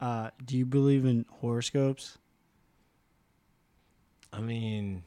[0.00, 2.18] Uh, do you believe in horoscopes?
[4.32, 5.02] I mean,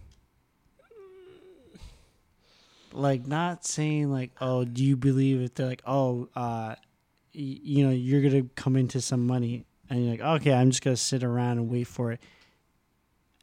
[2.94, 5.56] Like, not saying like, oh, do you believe it?
[5.56, 6.76] They're like, oh, uh,
[7.34, 10.84] y- you know, you're gonna come into some money, and you're like, okay, I'm just
[10.84, 12.20] gonna sit around and wait for it.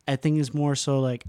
[0.06, 1.24] I think it's more so like,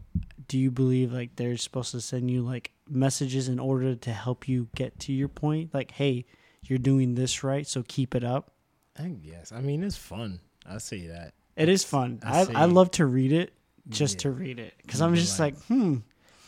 [0.49, 4.49] do you believe like they're supposed to send you like messages in order to help
[4.49, 5.73] you get to your point?
[5.73, 6.25] Like, hey,
[6.63, 8.51] you're doing this right, so keep it up.
[8.99, 9.51] I guess.
[9.51, 10.39] I mean, it's fun.
[10.65, 11.33] I say that.
[11.55, 12.19] It is fun.
[12.23, 12.47] I I.
[12.55, 13.53] I love to read it
[13.87, 14.21] just Yeah.
[14.23, 15.95] to read it because I'm just like- like, hmm.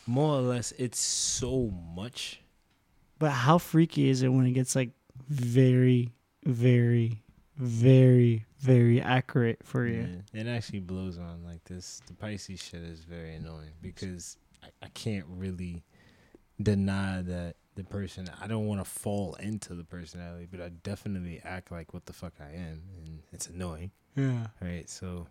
[0.08, 2.42] More or less, it's so much.
[3.20, 4.90] But how freaky is it when it gets like
[5.30, 6.12] very,
[6.44, 7.22] very,
[7.56, 10.24] very, very accurate for you?
[10.34, 12.02] Yeah, it actually blows on like this.
[12.08, 15.84] The Pisces shit is very annoying because I, I can't really
[16.62, 18.30] deny that the person.
[18.42, 22.14] I don't want to fall into the personality, but I definitely act like what the
[22.14, 24.48] fuck I am, and it's annoying, Yeah.
[24.62, 24.90] right?
[24.90, 25.28] So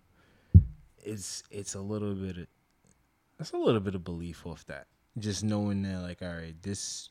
[1.03, 2.37] it's it's a little bit.
[2.39, 2.47] Of,
[3.39, 4.87] it's a little bit of belief off that.
[5.19, 7.09] Just knowing that, like, all right, this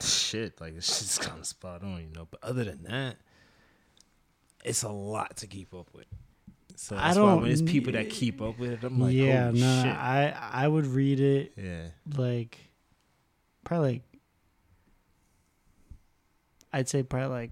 [0.00, 2.26] shit, like, this shit's kind of spot on, you know.
[2.30, 3.16] But other than that,
[4.64, 6.06] it's a lot to keep up with.
[6.76, 9.14] So I that's why don't when it's people that keep up with it, I'm like,
[9.14, 9.92] yeah, no, shit.
[9.96, 12.58] I I would read it yeah, like
[13.64, 14.02] probably like
[16.72, 17.50] I'd say probably like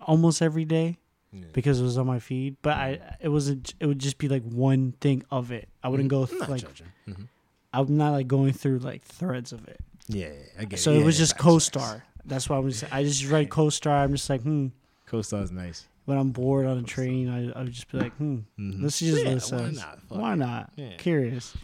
[0.00, 0.98] almost every day
[1.32, 1.44] yeah.
[1.52, 2.56] because it was on my feed.
[2.62, 3.74] But I it wasn't.
[3.80, 5.68] It would just be like one thing of it.
[5.82, 6.62] I wouldn't go I'm like.
[7.08, 7.28] Mhm.
[7.72, 9.78] I'm not like going through like threads of it.
[10.08, 11.00] Yeah, yeah, I get So it.
[11.00, 12.02] it was Yeah, just co-star.
[12.24, 12.82] That's why I was.
[12.90, 14.02] I just read co-star.
[14.02, 14.68] I'm just like, hmm.
[15.06, 15.86] Co-star is nice.
[16.06, 18.38] When I'm bored on a train, I I would just be like, hmm.
[18.58, 18.82] Mhm.
[18.82, 19.58] Let's just yeah, listen.
[19.58, 19.98] Why not?
[20.08, 20.72] Why not?
[20.76, 20.96] Yeah.
[20.96, 21.54] Curious.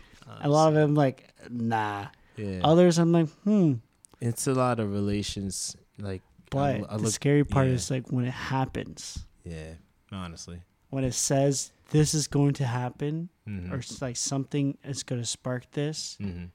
[0.41, 2.07] A lot of them like, nah.
[2.37, 3.75] Yeah, Others, I'm like, hmm.
[4.21, 5.77] it's a lot of relations.
[5.99, 7.75] Like, But I, I the look, scary part yeah.
[7.75, 9.75] is like when it happens, yeah,
[10.11, 13.71] honestly, when it says this is going to happen, Mhm.
[13.73, 16.17] or it's like something is going to spark this.
[16.21, 16.51] Mhm.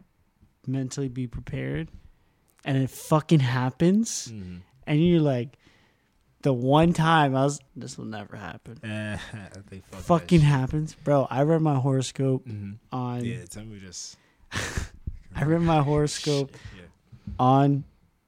[0.67, 1.89] Mentally be prepared,
[2.65, 4.61] and it fucking happens, Mhm.
[4.87, 5.57] and you're like,
[6.41, 8.77] the one time I was, this will never happen.
[9.91, 11.27] Fuck fucking happens, bro.
[11.29, 12.77] I read my horoscope Mhm.
[12.91, 13.25] on.
[13.25, 14.15] Yeah, tell me this.
[15.35, 16.83] I read my horoscope Yeah.
[17.39, 17.83] on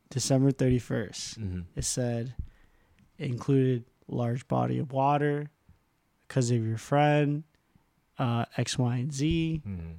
[0.10, 1.40] December 31st.
[1.40, 1.66] Mhm.
[1.76, 2.34] It said
[3.18, 5.50] it included large body of water
[6.28, 7.44] because of your friend,
[8.20, 9.62] uh, X, Y, and Z.
[9.66, 9.96] Mhm.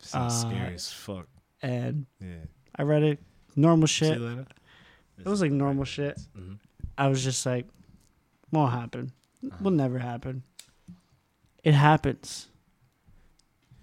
[0.00, 1.28] Sounds Uh, scary as fuck.
[1.62, 2.44] And Yeah.
[2.76, 3.22] I read it,
[3.56, 4.20] normal shit.
[4.20, 6.18] It was like normal shit.
[6.36, 6.58] Mhm.
[6.96, 7.66] I was just like,
[8.50, 9.12] won't happen.
[9.44, 9.56] Uh-huh.
[9.60, 10.42] Will never happen.
[11.62, 12.48] It happens.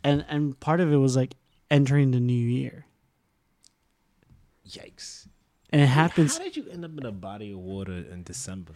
[0.04, 1.36] And and part of it was like
[1.70, 2.86] entering the new year.
[4.68, 5.28] Yikes.
[5.70, 8.74] And it happens How did you end up in a body of water in December?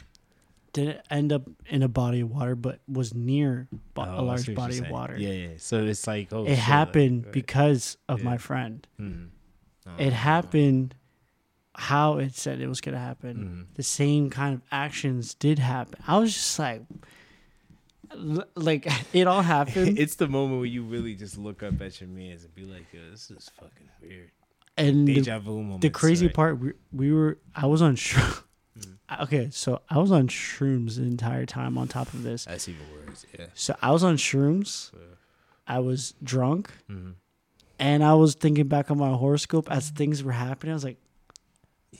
[0.74, 4.54] didn't end up in a body of water, but was near bo- Oh, a large
[4.54, 5.16] body of water.
[5.18, 5.48] Yeah, yeah.
[5.56, 7.32] So it's like, oh, it shit, like, happened right.
[7.34, 8.26] because of Yeah.
[8.26, 8.86] my friend.
[9.00, 9.30] Mhm.
[9.98, 10.94] It Oh, happened
[11.78, 13.68] how it said it was going to happen.
[13.72, 13.76] Mhm.
[13.76, 16.00] The same kind of actions did happen.
[16.08, 16.82] I was just like,
[18.56, 22.10] like it all happened, It's the moment where you really just look up at your
[22.10, 24.32] mans and be like, yo, this is fucking weird.
[24.78, 25.82] and the, Deja vu moment.
[25.82, 28.44] the crazy part, we, we were, I was on shrooms.
[28.80, 29.24] Mm-hmm.
[29.24, 31.78] Okay, so I was on shrooms the entire time.
[31.78, 33.26] On top of this, That's even worse.
[33.38, 33.46] Yeah.
[33.54, 34.92] so I was on shrooms.
[35.68, 36.72] I was drunk.
[36.90, 37.12] Mm-hmm.
[37.80, 40.72] And I was thinking back on my horoscope as things were happening.
[40.72, 40.98] I was like,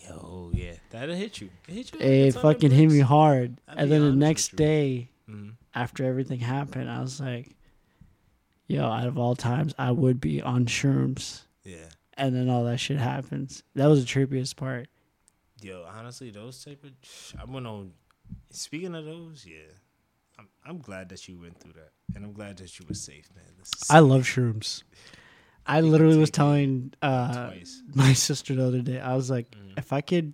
[0.10, 1.50] Yo, yeah, that'll hit you.
[1.68, 2.00] It hit you.
[2.00, 3.60] it fucking hit me hard.
[3.68, 5.56] I'll and then the next day, Mhm.
[5.74, 7.56] after everything happened, I was like,
[8.68, 11.44] yo, out of all times, I would be on shrooms.
[11.64, 11.90] Yeah.
[12.14, 13.64] And then all that shit happens.
[13.74, 14.88] That was the trippiest part.
[15.62, 16.92] Yo, honestly, those type of
[17.40, 17.94] I went on.
[18.52, 19.58] Speaking of those, yeah,
[20.38, 23.30] I'm I'm glad that you went through that, and I'm glad that you were safe,
[23.36, 23.46] man.
[23.90, 24.84] I love shrooms.
[25.68, 27.52] I literally was telling uh,
[27.94, 29.78] my sister the other day, I was like, Mm.
[29.78, 30.34] if I could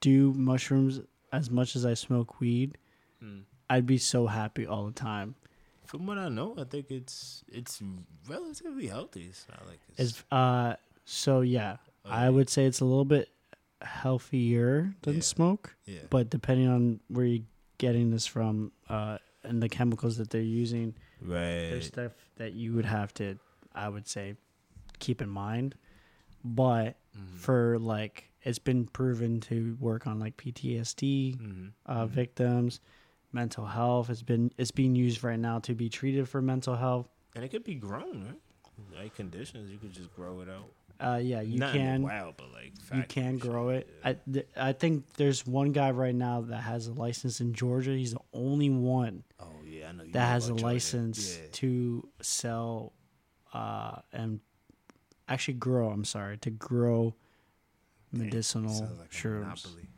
[0.00, 1.00] do mushrooms
[1.32, 2.78] as much as I smoke weed,
[3.22, 3.42] Mm.
[3.68, 5.34] I'd be so happy all the time.
[5.86, 7.82] From what I know, I think it's it's
[8.28, 9.24] relatively healthy.
[9.28, 10.74] It's not like it's, Is uh
[11.04, 13.28] so yeah, I would say it's a little bit
[13.82, 15.20] healthier than Yeah.
[15.20, 16.00] smoke, yeah.
[16.10, 17.44] but depending on where you're
[17.78, 22.72] getting this from uh and the chemicals that they're using, right, there's stuff that you
[22.74, 23.38] would have to
[23.74, 24.36] I would say
[25.00, 25.74] keep in mind.
[26.44, 27.36] But Mhm.
[27.38, 31.72] for like it's been proven to work on like PTSD Mhm.
[31.86, 32.80] uh, victims,
[33.32, 34.08] mental health.
[34.08, 37.08] It's been it's being used right now to be treated for mental health.
[37.34, 38.40] And it could be grown, right?
[39.02, 40.72] Like conditions, you could just grow it out.
[40.98, 42.02] Uh, yeah, you Not can.
[42.02, 43.88] wild, but like you can grow it.
[44.02, 44.08] yeah.
[44.10, 47.92] I, th- I think there's one guy right now that has a license in Georgia.
[47.96, 50.64] He's the only one oh yeah, I know that has a Georgia.
[50.64, 51.46] license Yeah.
[51.52, 52.92] to sell
[53.52, 54.40] uh, and
[55.30, 55.88] actually grow.
[55.88, 57.14] I'm sorry, to grow
[58.12, 59.40] medicinal sounds like shrooms.
[59.40, 59.88] monopoly.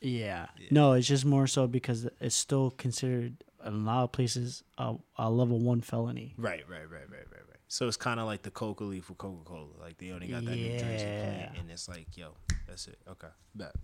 [0.00, 0.46] Yeah.
[0.58, 0.68] Yeah.
[0.70, 4.94] No, it's just more so because it's still considered in a lot of places a,
[5.16, 6.34] a level one felony.
[6.36, 7.58] Right, right, right, right, right, right.
[7.68, 9.66] So it's kind of like the coca leaf with Coca Cola.
[9.80, 12.34] Like they only got that New Jersey plant, and it's like, yo,
[12.68, 12.98] that's it.
[13.08, 13.74] Okay, bet.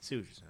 [0.00, 0.48] See what you're saying.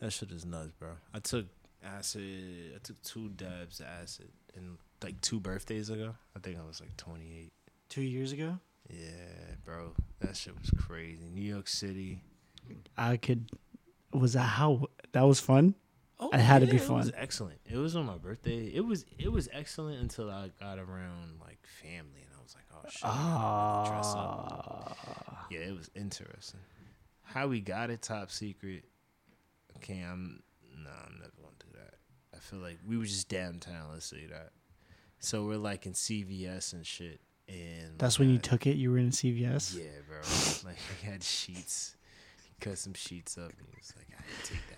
[0.00, 0.90] That shit is nuts, bro.
[1.12, 1.46] I took
[1.84, 2.72] acid.
[2.74, 6.14] I took two dabs of acid, and like two birthdays ago.
[6.36, 7.52] I think I was like 28.
[7.90, 8.58] Two years ago,
[8.88, 11.28] Yeah, bro, that shit was crazy.
[11.28, 12.22] New York City.
[12.96, 13.50] I could.
[14.12, 14.86] Was that how?
[15.12, 15.74] That was fun.
[16.18, 16.96] Oh, It had to be fun.
[17.00, 17.58] It was excellent.
[17.68, 18.66] It was on my birthday.
[18.72, 22.64] It was it was excellent until I got around like family, and I was like,
[22.72, 24.96] oh shit, I dress up.
[24.98, 25.46] Ah.
[25.50, 26.60] Yeah, it was interesting.
[27.22, 28.84] How we got it top secret.
[29.78, 30.42] Okay, I'm
[30.76, 31.94] no, I'm never gonna do that.
[32.34, 33.90] I feel like we were just downtown.
[33.92, 34.50] Let's say that.
[35.18, 37.20] So we're like in CVS and shit,
[37.50, 38.76] and That's when you took it.
[38.76, 39.76] You were in a CVS.
[39.76, 40.18] Yeah, bro.
[40.70, 41.96] like we had sheets.
[42.44, 44.76] He cut some sheets up, and he was like, "I didn't take that."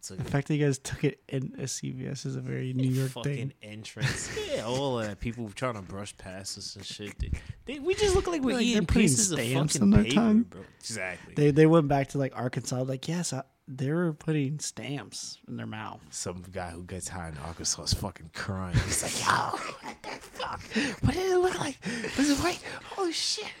[0.00, 2.88] Took The fact that you guys took it in a CVS is a very New
[2.88, 3.52] York fucking thing.
[3.62, 4.30] entrance.
[4.54, 5.20] yeah, all that.
[5.20, 7.18] People trying to brush past us and shit.
[7.18, 7.30] They,
[7.66, 10.42] they, we just look like we're Like, eating pieces of fucking paper, tongue.
[10.44, 10.62] bro.
[10.80, 11.34] Exactly.
[11.34, 12.82] They they went back to like Arkansas.
[12.82, 16.00] Like yes, I, they were putting stamps in their mouth.
[16.10, 18.74] Some guy who gets high in Arkansas is fucking crying.
[18.74, 20.60] He's like, "Yo, what the fuck?
[21.02, 21.78] What did it look like?
[22.16, 22.62] Was it white?
[22.96, 23.52] Oh shit!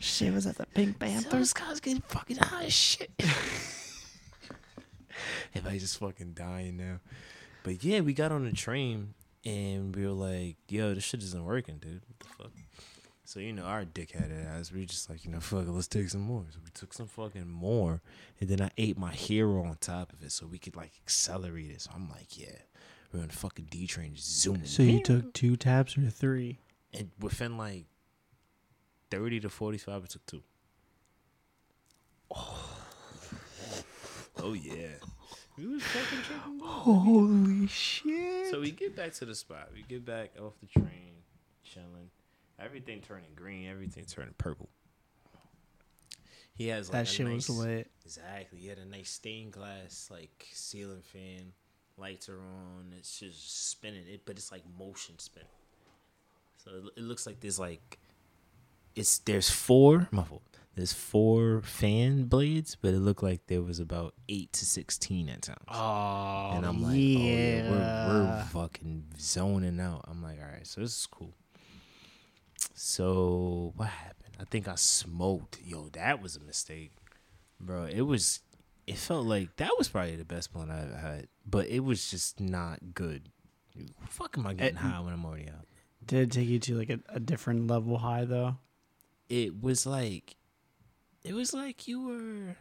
[0.00, 1.30] Shit was at the Pink Panthers.
[1.30, 3.10] Those guys getting fucking high as shit."
[5.54, 7.00] Everybody's just fucking dying now.
[7.62, 9.14] But yeah, we got on the train
[9.44, 12.02] and we were like, yo, this shit isn't working, dude.
[12.06, 12.52] What the fuck?
[13.26, 16.08] So, you know, our dickheaded ass, we just like, you know, fuck it, let's take
[16.08, 16.44] some more.
[16.50, 18.00] So we took some fucking more.
[18.40, 21.70] And then I ate my hero on top of it so we could like accelerate
[21.70, 21.82] it.
[21.82, 22.56] So I'm like, yeah,
[23.12, 24.64] we're on fucking D train just zooming.
[24.64, 26.60] So you took two tabs or three?
[26.94, 27.86] And within like
[29.10, 30.42] 30 to 45, I took two.
[34.38, 34.88] Oh, yeah.
[35.58, 36.60] We was fucking tripping.
[36.62, 38.50] Holy shit!
[38.50, 39.70] So we get back to the spot.
[39.74, 41.14] We get back off the train,
[41.64, 42.10] chilling.
[42.58, 43.68] Everything turning green.
[43.68, 44.68] Everything turning purple.
[46.54, 47.90] He has like that shit nice, was lit.
[48.04, 48.58] Exactly.
[48.60, 51.52] He had a nice stained glass like ceiling fan.
[51.98, 52.92] Lights are on.
[52.96, 55.48] It's just spinning it, but it's like motion spinning.
[56.56, 57.98] So it, it looks like there's like
[58.94, 60.08] it's there's four.
[60.10, 60.42] My fault.
[60.74, 65.42] There's four fan blades, but it looked like there was about eight to sixteen at
[65.42, 65.58] times.
[65.68, 66.98] Oh, And I'm like, yeah.
[66.98, 70.04] oh yeah, we're, we're fucking zoning out.
[70.06, 71.34] I'm like, all right, so this is cool.
[72.74, 74.36] So what happened?
[74.40, 75.60] I think I smoked.
[75.64, 76.92] Yo, that was a mistake,
[77.60, 77.84] bro.
[77.84, 78.40] It was.
[78.86, 82.08] It felt like that was probably the best blunt I ever had, but it was
[82.10, 83.30] just not good.
[84.08, 85.66] Fuck am I getting Eh, high when I'm already out?
[86.04, 88.58] Did it take you to like a, a different level high though?
[89.28, 90.36] It was like,
[91.24, 92.56] it was like you were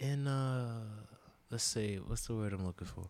[0.00, 0.80] in uh,
[1.48, 3.08] let's say, what's the word I'm looking for?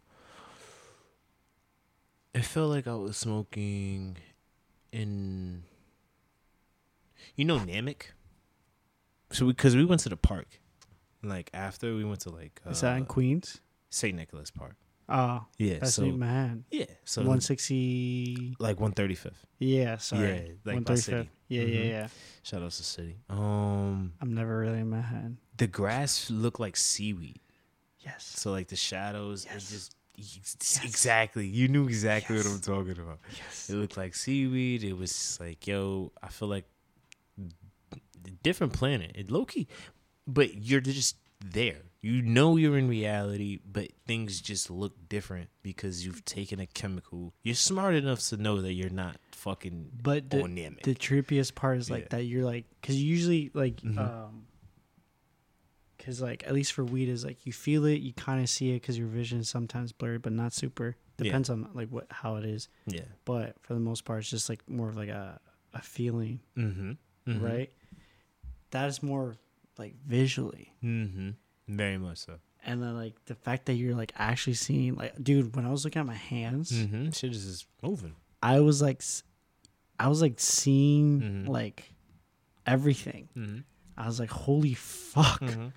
[2.34, 4.16] It felt like I was smoking
[4.92, 5.62] in,
[7.36, 8.02] you know, Namek.
[9.32, 10.60] So because we, went to the park,
[11.22, 13.60] like after we went to like uh, Is that in Queens?
[13.90, 14.14] St.
[14.14, 14.76] Nicholas Park.
[15.08, 16.16] Oh, Yeah, that's so St.
[16.16, 16.64] Man.
[16.70, 18.54] yeah, so One sixty.
[18.58, 19.44] like one thirty fifth.
[19.58, 20.23] Yeah, sorry.
[20.64, 21.28] Yeah, like 135th.
[21.49, 21.88] Yeah, yeah, Mhm.
[21.88, 22.08] yeah.
[22.42, 23.16] Shout out to city.
[23.28, 25.38] Um, I'm never really in Manhattan.
[25.56, 27.40] the grass looked like seaweed.
[28.00, 28.25] Yes.
[28.25, 29.70] So like the shadows, Yes.
[29.70, 30.80] just Yes.
[30.85, 31.47] exactly.
[31.47, 33.18] You knew exactly what I'm talking about.
[33.37, 33.70] Yes.
[33.70, 34.82] It looked like seaweed.
[34.85, 36.66] It was like, yo, I feel like
[38.42, 39.12] different planet.
[39.14, 39.69] It low key,
[40.26, 41.83] but you're just there.
[42.00, 47.33] You know you're in reality, but things just look different because you've taken a chemical.
[47.45, 50.38] You're smart enough to know that you're not fucking But the,
[50.83, 52.09] the trippiest part is like Yeah.
[52.16, 53.99] that you're like because usually like Mhm.
[53.99, 54.47] um
[55.97, 58.71] because like at least for weed is like you feel it you kind of see
[58.71, 61.25] it because your vision is sometimes blurred but not super Yeah.
[61.25, 63.02] depends on like what how it is yeah.
[63.25, 65.40] but for the most part it's just like more of like a,
[65.75, 67.45] a feeling Mm-hmm.
[67.45, 67.71] right
[68.73, 69.37] that is more
[69.79, 71.31] like visually Mm-hmm.
[71.69, 72.35] Very much so.
[72.67, 75.85] and then like the fact that you're like actually seeing like dude when i was
[75.85, 77.11] looking at my hands Mm-hmm.
[77.11, 78.14] Shit is just moving.
[78.43, 79.00] i was like
[79.99, 81.49] i was like seeing Mhm.
[81.49, 81.93] like
[82.67, 83.59] everything Mm-hmm.
[83.97, 85.69] i was like holy fuck Mm-hmm.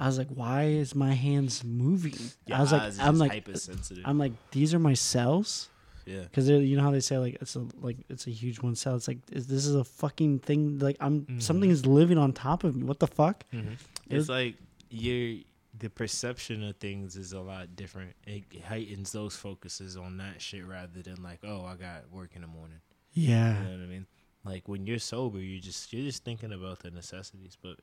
[0.00, 2.14] I was like, why is my hands moving?
[2.46, 4.04] Your I was like, I'm like, hypersensitive.
[4.06, 5.70] I'm like, these are my cells.
[6.08, 6.22] Yeah.
[6.22, 8.96] Because you know how they say like it's a like it's a huge one cell.
[8.96, 10.78] It's like is, this is a fucking thing.
[10.78, 11.42] Like I'm Mhm.
[11.42, 12.84] something is living on top of me.
[12.84, 13.44] What the fuck?
[13.52, 13.72] Mm-hmm.
[13.72, 14.54] It It's was- like
[14.90, 15.40] your
[15.78, 18.14] the perception of things is a lot different.
[18.26, 22.42] It heightens those focuses on that shit rather than like, oh, I got work in
[22.42, 22.80] the morning.
[23.12, 23.58] Yeah.
[23.58, 24.06] You know what I mean?
[24.44, 27.56] Like when you're sober, you just you're just thinking about the necessities.
[27.60, 27.76] But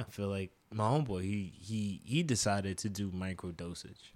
[0.00, 4.14] I feel like my homeboy, he he he decided to do micro dosage,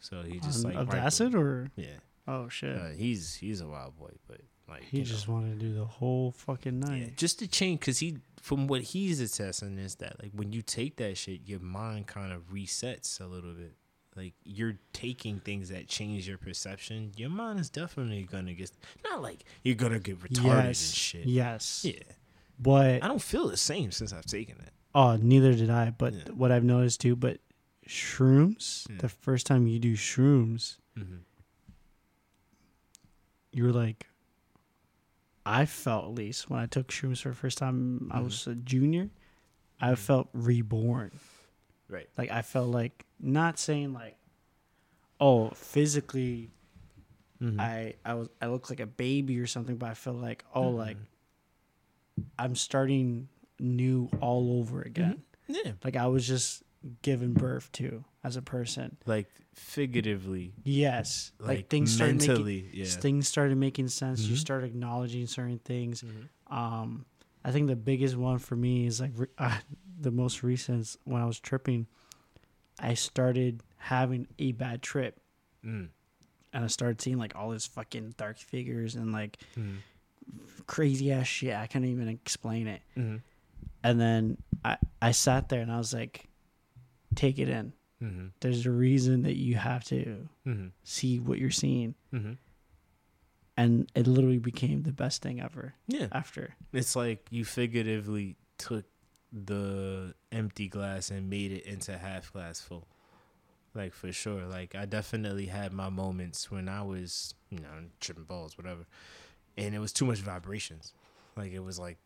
[0.00, 1.98] so he just On- like of micro- acid or Yeah,
[2.28, 2.76] oh shit.
[2.76, 5.84] uh, he's he's a wild boy, but like he just know, wanted to do the
[5.84, 7.00] whole fucking night.
[7.00, 10.62] yeah, just to change because he from what he's attesting is that like when you
[10.62, 13.72] take that shit, your mind kind of resets a little bit.
[14.16, 17.12] Like you're taking things that change your perception.
[17.16, 18.70] Your mind is definitely gonna get
[19.04, 21.24] not like you're gonna get retarded and shit.
[21.26, 21.84] Yes.
[21.84, 22.02] Yeah,
[22.58, 24.70] But I don't feel the same since I've taken it.
[24.94, 25.90] oh, neither did I.
[25.96, 26.22] But Yeah.
[26.34, 27.14] what I've noticed too.
[27.14, 27.38] But
[27.86, 28.88] shrooms.
[28.90, 28.96] Yeah.
[29.00, 31.16] The first time you do shrooms, Mm-hmm.
[33.52, 34.06] You're like.
[35.46, 38.24] I felt at least when I took shrooms for the first time, I Mhm.
[38.24, 39.08] was a junior.
[39.80, 39.98] I Mhm.
[39.98, 41.18] felt reborn.
[41.88, 42.06] Right.
[42.18, 44.16] Like I felt like not saying like,
[45.20, 46.50] oh, physically
[47.40, 47.60] Mm-hmm.
[47.60, 50.64] I I was I looked like a baby or something, but I felt like oh
[50.70, 50.76] Mm-hmm.
[50.78, 50.96] like
[52.38, 53.28] I'm starting
[53.60, 55.22] new all over again.
[55.46, 56.62] yeah, Like I was just
[57.02, 58.96] given birth to as a person.
[59.06, 62.84] like figuratively, Yes, like, like, things started making yeah.
[62.86, 64.20] things started making sense.
[64.22, 64.38] You Mhm.
[64.38, 66.02] started acknowledging certain things.
[66.02, 66.52] Mhm.
[66.54, 67.06] Um,
[67.44, 69.58] I think the biggest one for me is like re- uh,
[70.00, 71.86] the most recent when I was tripping.
[72.78, 75.20] I started having a bad trip,
[75.64, 75.88] Mm.
[76.52, 79.78] and I started seeing like all these fucking dark figures and like Mhm.
[80.66, 81.54] crazy ass shit.
[81.54, 82.82] I can't even explain it.
[82.96, 83.22] Mhm.
[83.82, 86.28] And then I I sat there and I was like,
[87.18, 87.72] take it in.
[88.00, 88.30] Mhm.
[88.40, 90.70] There's a reason that you have to Mhm.
[90.84, 92.38] see what you're seeing, Mhm.
[93.56, 96.54] and it literally became the best thing ever Yeah, after.
[96.72, 98.84] it's like you figuratively took
[99.32, 102.86] the empty glass and made it into half glass full.
[103.74, 104.46] Like for sure.
[104.46, 108.86] Like I definitely had my moments when I was, you know, tripping balls, whatever,
[109.56, 110.94] and it was too much vibrations.
[111.36, 111.98] Like it was like,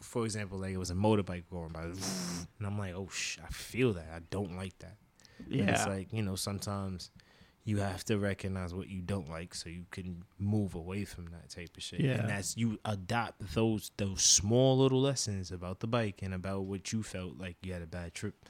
[0.00, 3.48] for example, like it was a motorbike going by, and I'm like, oh sh, I
[3.48, 4.08] feel that.
[4.14, 4.96] I don't like that.
[5.38, 7.10] And Yeah, It's like, you know, sometimes
[7.64, 11.50] you have to recognize what you don't like so you can move away from that
[11.50, 12.00] type of shit.
[12.00, 12.12] Yeah.
[12.12, 16.92] And that's you adopt those those small little lessons about the bike and about what
[16.92, 18.48] you felt like you had a bad trip.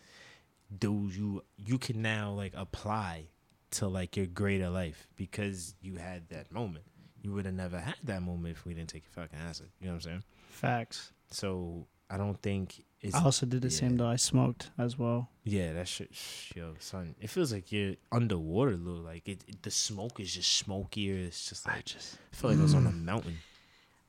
[0.71, 3.29] Those you you can now like apply
[3.71, 6.85] to like your greater life because you had that moment.
[7.23, 9.71] You would have never had that moment if we didn't take your fucking acid.
[9.81, 10.25] You know what I'm saying?
[10.47, 11.13] Facts.
[11.31, 14.09] So I don't think it's I also did the same though.
[14.09, 15.29] I smoked as well.
[15.45, 16.11] Yeah, that shit,
[16.55, 17.15] yo, son.
[17.21, 18.97] It feels like you're underwater, Lou.
[18.97, 21.17] Like it, it- the smoke is just smokier.
[21.17, 23.05] It's just I just I feel like I was on a mm.
[23.05, 23.39] mountain.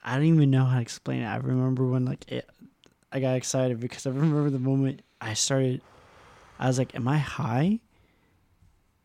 [0.03, 1.27] I don't even know how to explain it.
[1.27, 2.49] I remember when like it,
[3.11, 5.81] I got excited because I remember the moment I started.
[6.59, 7.79] I was like, "Am I high?"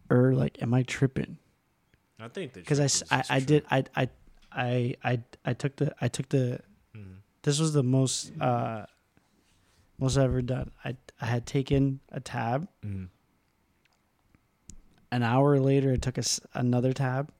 [0.08, 1.38] Or like, "Am I tripping?"
[2.20, 4.08] I think Because I did I, I
[4.52, 6.60] I I I took the I took the.
[7.42, 8.87] This was the most uh
[9.99, 10.70] most I've ever done.
[10.84, 12.68] I I had taken a tab.
[12.84, 13.04] Mm-hmm.
[15.11, 17.32] An hour later, I took a another tab.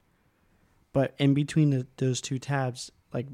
[0.92, 3.26] But in between the, those two tabs, like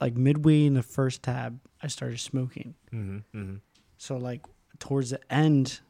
[0.00, 2.74] like midway in the first tab, I started smoking.
[2.92, 3.38] Mm-hmm.
[3.38, 3.56] Mm-hmm.
[3.98, 4.42] So like
[4.78, 5.80] towards the end,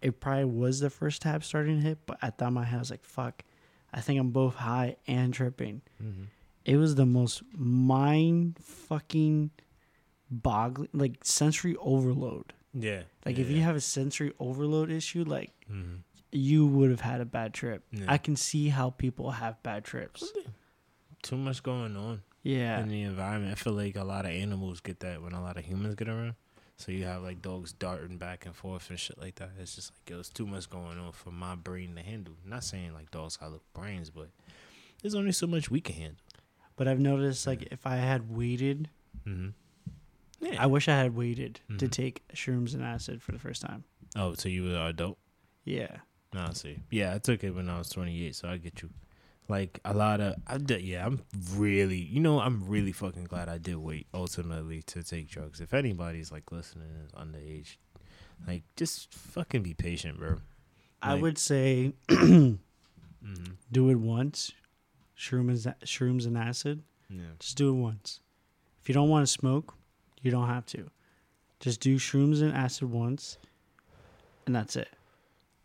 [0.00, 1.98] it probably was the first tab starting to hit.
[2.06, 3.44] But at that my head, I was like, "Fuck."
[3.92, 5.80] I think I'm both high and tripping.
[6.02, 6.24] Mm-hmm.
[6.68, 9.50] It was the most mind fucking
[10.30, 12.52] boggling, like sensory overload.
[12.74, 13.02] Yeah.
[13.24, 15.96] Like if you have a sensory overload issue, like mm-hmm.
[16.30, 17.84] you would have had a bad trip.
[17.90, 18.04] Yeah.
[18.06, 20.30] I can see how people have bad trips.
[21.22, 22.80] too much going on Yeah.
[22.80, 25.56] in the environment, I feel like a lot of animals get that when a lot
[25.56, 26.34] of humans get around.
[26.76, 29.50] So you have like dogs darting back and forth and shit like that.
[29.58, 32.34] It's just like yo, it's too much going on for my brain to handle.
[32.44, 34.28] Not saying like dogs have little brains, but
[35.02, 36.22] there's only so much we can handle.
[36.78, 38.88] But I've noticed like if I had waited,
[39.26, 39.48] Mm-hmm.
[40.40, 40.62] Yeah.
[40.62, 41.90] I wish I had waited to Mhm.
[41.90, 43.84] take shrooms and acid for the first time.
[44.16, 45.18] oh, so you were an adult?
[45.64, 45.96] Yeah.
[46.32, 46.78] No, I see.
[46.90, 48.88] Yeah, I took it when I was 28, so I get you.
[49.48, 51.22] Like a lot of, I did, yeah, I'm
[51.56, 55.60] really, you know, I'm really fucking glad I did wait ultimately to take drugs.
[55.60, 57.76] If anybody's like listening and is underage,
[58.46, 60.36] like just fucking be patient, bro.
[61.02, 63.52] I would say Mm-hmm.
[63.72, 64.52] do it once.
[65.18, 66.82] Shrooms, shrooms and acid.
[67.10, 67.22] Yeah.
[67.40, 68.20] Just do it once.
[68.80, 69.74] If you don't want to smoke,
[70.22, 70.90] you don't have to.
[71.60, 73.38] Just do shrooms and acid once,
[74.46, 74.88] and that's it.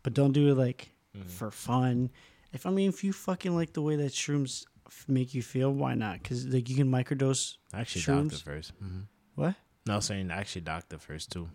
[0.02, 1.26] But don't do it like Mhm.
[1.30, 2.10] for fun
[2.52, 5.72] If I mean, if you fucking like the way that shrooms f- make you feel,
[5.72, 6.22] why not?
[6.22, 7.56] Because like you can microdose.
[7.72, 8.30] Actually, Shrooms?
[8.30, 9.00] doctor 1st Mm-hmm.
[9.34, 9.54] What?
[9.86, 11.48] No, I was saying actually doctor first too,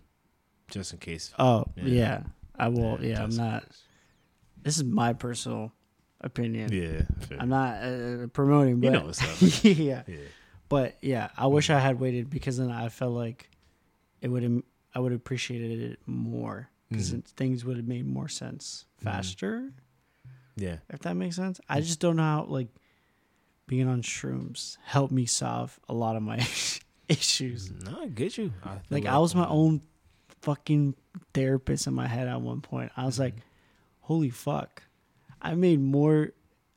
[0.70, 1.32] just in case.
[1.38, 1.84] Oh Yeah.
[1.84, 2.22] yeah,
[2.54, 3.02] I will.
[3.02, 3.64] Yeah, I'm not.
[4.62, 5.72] This is my personal
[6.20, 6.72] opinion.
[6.72, 7.38] Yeah, fair.
[7.40, 9.64] I'm not uh, promoting, but You know what's up.
[9.64, 10.16] yeah, yeah.
[10.68, 13.48] but yeah, I wish I had waited because then I felt like
[14.20, 14.62] it would.
[14.94, 17.24] I would have appreciated it more because Mhm.
[17.24, 19.04] things would have made more sense Mhm.
[19.04, 19.72] faster.
[20.56, 20.78] Yeah.
[20.90, 22.68] If that makes sense, I just don't know how like
[23.66, 26.38] being on shrooms helped me solve a lot of my
[27.08, 27.70] issues.
[27.84, 28.52] No, I get you.
[28.64, 29.80] I feel Like I was my own
[30.42, 30.96] fucking
[31.34, 32.90] therapist in my head at one point.
[32.96, 33.22] I was Mm-hmm.
[33.22, 33.34] like,
[34.00, 34.82] holy fuck.
[35.42, 36.32] I made more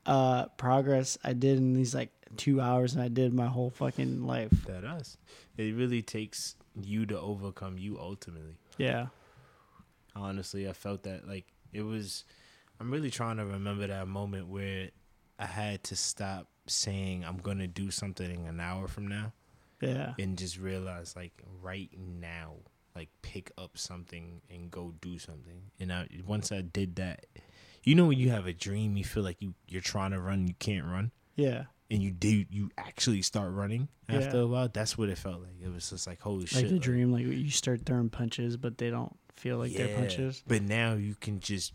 [0.06, 4.26] uh progress I did in these like two hours than I did my whole fucking
[4.26, 4.50] life.
[4.66, 5.16] that us.
[5.56, 8.56] It really takes you to overcome you ultimately.
[8.76, 9.06] Yeah.
[10.16, 12.24] Honestly, I felt that like it was.
[12.80, 14.90] I'm really trying to remember that moment where
[15.38, 19.32] I had to stop saying I'm gonna do something in an hour from now
[19.80, 20.14] Yeah.
[20.18, 22.54] and just realize like right now,
[22.96, 25.62] like pick up something and go do something.
[25.80, 27.26] And I once I did that,
[27.84, 30.46] you know when you have a dream, you feel like you you're trying to run,
[30.48, 31.10] you can't run.
[31.36, 31.64] Yeah.
[31.90, 34.42] and you do you actually start running after Yeah.
[34.44, 36.70] a while that's what it felt like it was just like holy Like shit Like
[36.72, 40.42] the dream, like you start throwing punches, but they don't feel like they're punches.
[40.46, 41.72] but now you can just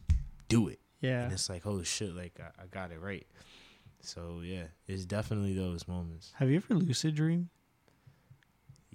[0.48, 1.24] do it Yeah.
[1.24, 3.28] and it's like holy shit like I, I got it right
[4.02, 7.50] so yeah it's definitely those moments Have you ever lucid dream?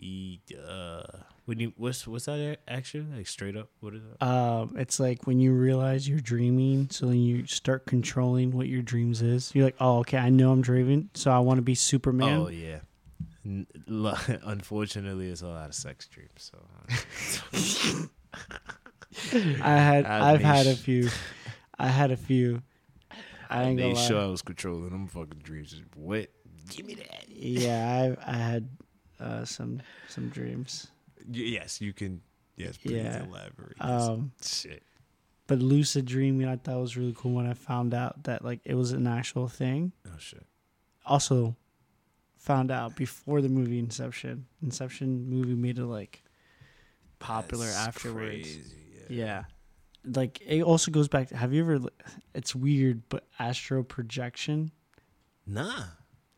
[0.00, 1.02] Uh
[1.46, 4.26] when you what's what's that a- actually like straight up what is that?
[4.26, 8.80] Um, it's like when you realize you're dreaming, so then you start controlling what your
[8.82, 9.54] dreams is.
[9.54, 12.38] You're like, oh, okay, I know I'm dreaming, so I want to be Superman.
[12.40, 12.78] oh yeah.
[13.44, 13.66] N-
[14.44, 16.58] unfortunately it's a lot of sex dreams so
[17.52, 18.06] uh,
[19.62, 21.08] I had, I I've made had a few,
[21.78, 22.62] I had a few.
[23.50, 25.80] I I ain't gonna made sure I was controlling them fucking dreams.
[25.94, 26.30] What?
[26.70, 27.26] Give me that.
[27.28, 28.68] Yeah, I, I had
[29.21, 30.88] uh, some, some dreams.
[31.28, 32.21] Y- Yes, you can.
[32.56, 33.25] Yes, please Yeah.
[33.25, 33.76] elaborate.
[33.80, 34.83] Um, Shit.
[35.47, 38.75] but lucid dreaming, I thought was really cool when I found out that like it
[38.75, 39.92] was an actual thing.
[40.07, 40.44] Oh shit.
[41.07, 41.57] Also,
[42.38, 44.46] found out before the movie Inception.
[44.62, 46.22] Inception movie made it like
[47.18, 48.42] popular That's afterwards.
[48.42, 48.77] crazy,
[49.09, 49.44] Yeah.
[50.05, 51.81] Like it also goes back to have you ever
[52.35, 54.70] it's weird, but astral projection,
[55.46, 55.85] Nah,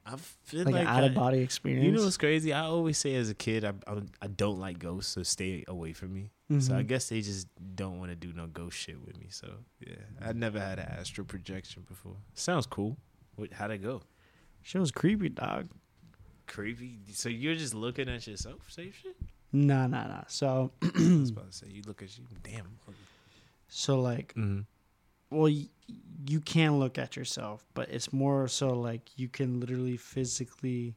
[0.08, 1.84] I feel like, like, an out of body experience.
[1.84, 2.52] You know what's crazy?
[2.52, 5.92] I always say as a kid, I I, I don't like ghosts, so stay away
[5.92, 6.30] from me.
[6.60, 6.86] So I Mhm.
[6.86, 9.26] guess they just don't want to do no ghost shit with me.
[9.30, 9.48] So
[9.84, 12.16] yeah, I never had an astral projection before.
[12.34, 12.96] Sounds cool.
[13.34, 14.02] What, how'd it go?
[14.62, 15.68] Shit was creepy, dog.
[16.46, 17.00] Creepy.
[17.12, 19.16] So you're just looking at yourself, say shit.
[19.52, 20.22] Nah, nah, nah.
[20.28, 20.86] So, I
[21.18, 22.24] was about to say you look at you.
[22.44, 22.78] Damn.
[23.68, 24.60] so like, Mm-hmm.
[25.30, 25.68] Well, y-
[26.28, 30.94] you can look at yourself, but it's more so like you can literally physically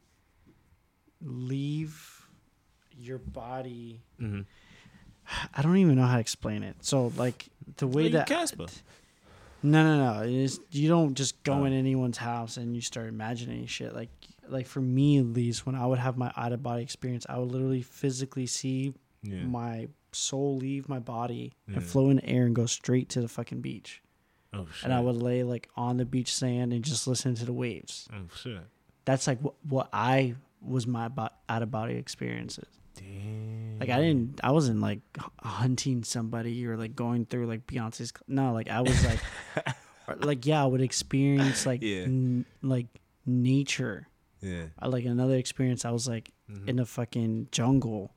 [1.22, 2.26] leave
[2.96, 4.00] your body.
[4.20, 4.40] Mm-hmm.
[5.54, 6.76] I don't even know how to explain it.
[6.80, 8.66] So like the way Like that Casper.
[9.62, 10.22] No, no, no.
[10.26, 11.64] It's, you don't just go Oh.
[11.64, 13.94] in anyone's house and you start imagining shit.
[13.94, 14.08] Like,
[14.48, 17.38] like for me at least, when I would have my out of body experience, I
[17.38, 19.44] would literally physically see Yeah.
[19.44, 21.76] my soul leave my body Yeah.
[21.76, 24.02] and flow in air and go straight to the fucking beach.
[24.52, 24.84] Oh shit.
[24.84, 28.08] And I would lay like on the beach sand and just listen to the waves.
[28.12, 28.60] Oh shit.
[29.04, 32.66] That's like what what I was my bo- out of body experiences.
[32.96, 33.78] Damn.
[33.78, 35.00] Like I didn't, I wasn't like
[35.42, 38.12] hunting somebody or like going through like Beyonce's.
[38.28, 39.20] No, like I was like,
[40.24, 42.02] like yeah, I would experience like Yeah.
[42.02, 42.86] n- like
[43.24, 44.06] nature.
[44.42, 44.64] Yeah.
[44.78, 46.68] I, like another experience, I was like Mhm.
[46.68, 48.12] in the fucking jungle.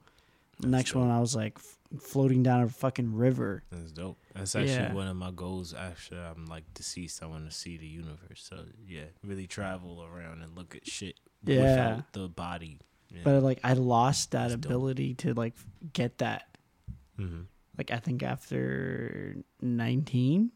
[0.59, 1.09] The That's next one.
[1.11, 3.63] I was like f- floating down a fucking river.
[3.71, 4.17] That's dope.
[4.33, 4.93] That's actually Yeah.
[4.93, 7.21] one of my goals after I'm like deceased.
[7.21, 8.43] I want to see the universe.
[8.49, 11.57] So yeah, really travel around and look at shit Yeah.
[11.61, 12.79] without the body.
[13.09, 13.21] Yeah.
[13.23, 14.65] But like I lost that That's dope.
[14.65, 15.53] ability to like
[15.93, 16.57] get that.
[17.17, 17.41] hmm
[17.77, 20.51] Like I think after nineteen,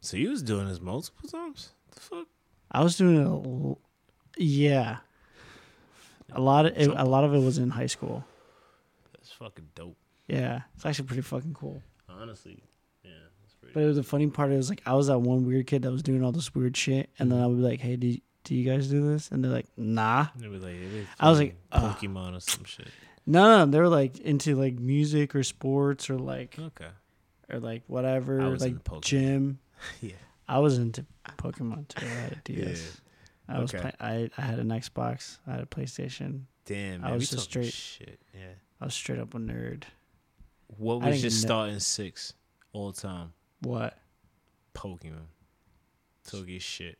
[0.00, 1.72] So you was doing this multiple times?
[1.92, 2.26] The fuck?
[2.70, 3.22] I was doing it.
[3.26, 3.80] A, l-
[4.38, 4.98] yeah,
[6.32, 8.24] a lot of it, a lot of it was in high school.
[9.12, 9.96] That's fucking dope.
[10.28, 11.82] Yeah, it's actually pretty fucking cool.
[12.08, 12.62] Honestly,
[13.04, 13.10] yeah.
[13.74, 14.50] But it was the funny part.
[14.50, 16.76] It was like I was that one weird kid that was doing all this weird
[16.76, 17.44] shit, and then mm-hmm.
[17.44, 19.66] I would be like, "Hey, do you, do you guys do this?" And they're like,
[19.76, 20.76] "Nah." It was like,
[21.20, 21.96] I was like, fucking ugh.
[21.98, 22.88] Pokemon or some shit.
[23.26, 26.86] No, no, they were like into like music or sports or like Okay.
[27.50, 29.00] or like whatever, I was like Pokemon.
[29.02, 29.58] gym.
[30.00, 30.12] Yeah.
[30.48, 31.04] I was into
[31.36, 32.06] Pokemon too.
[32.06, 33.00] I had a DS.
[33.48, 33.82] I was Okay.
[33.82, 35.38] play- I I had an Xbox.
[35.46, 36.42] I had a PlayStation.
[36.64, 38.20] Damn, I was just straight- Shit.
[38.32, 38.54] Yeah.
[38.80, 39.82] I was straight up a nerd.
[40.78, 42.34] What I was didn't your know- starting six
[42.72, 43.32] all time?
[43.60, 43.98] What?
[44.74, 45.26] Pokemon.
[46.28, 46.98] Talk your shit.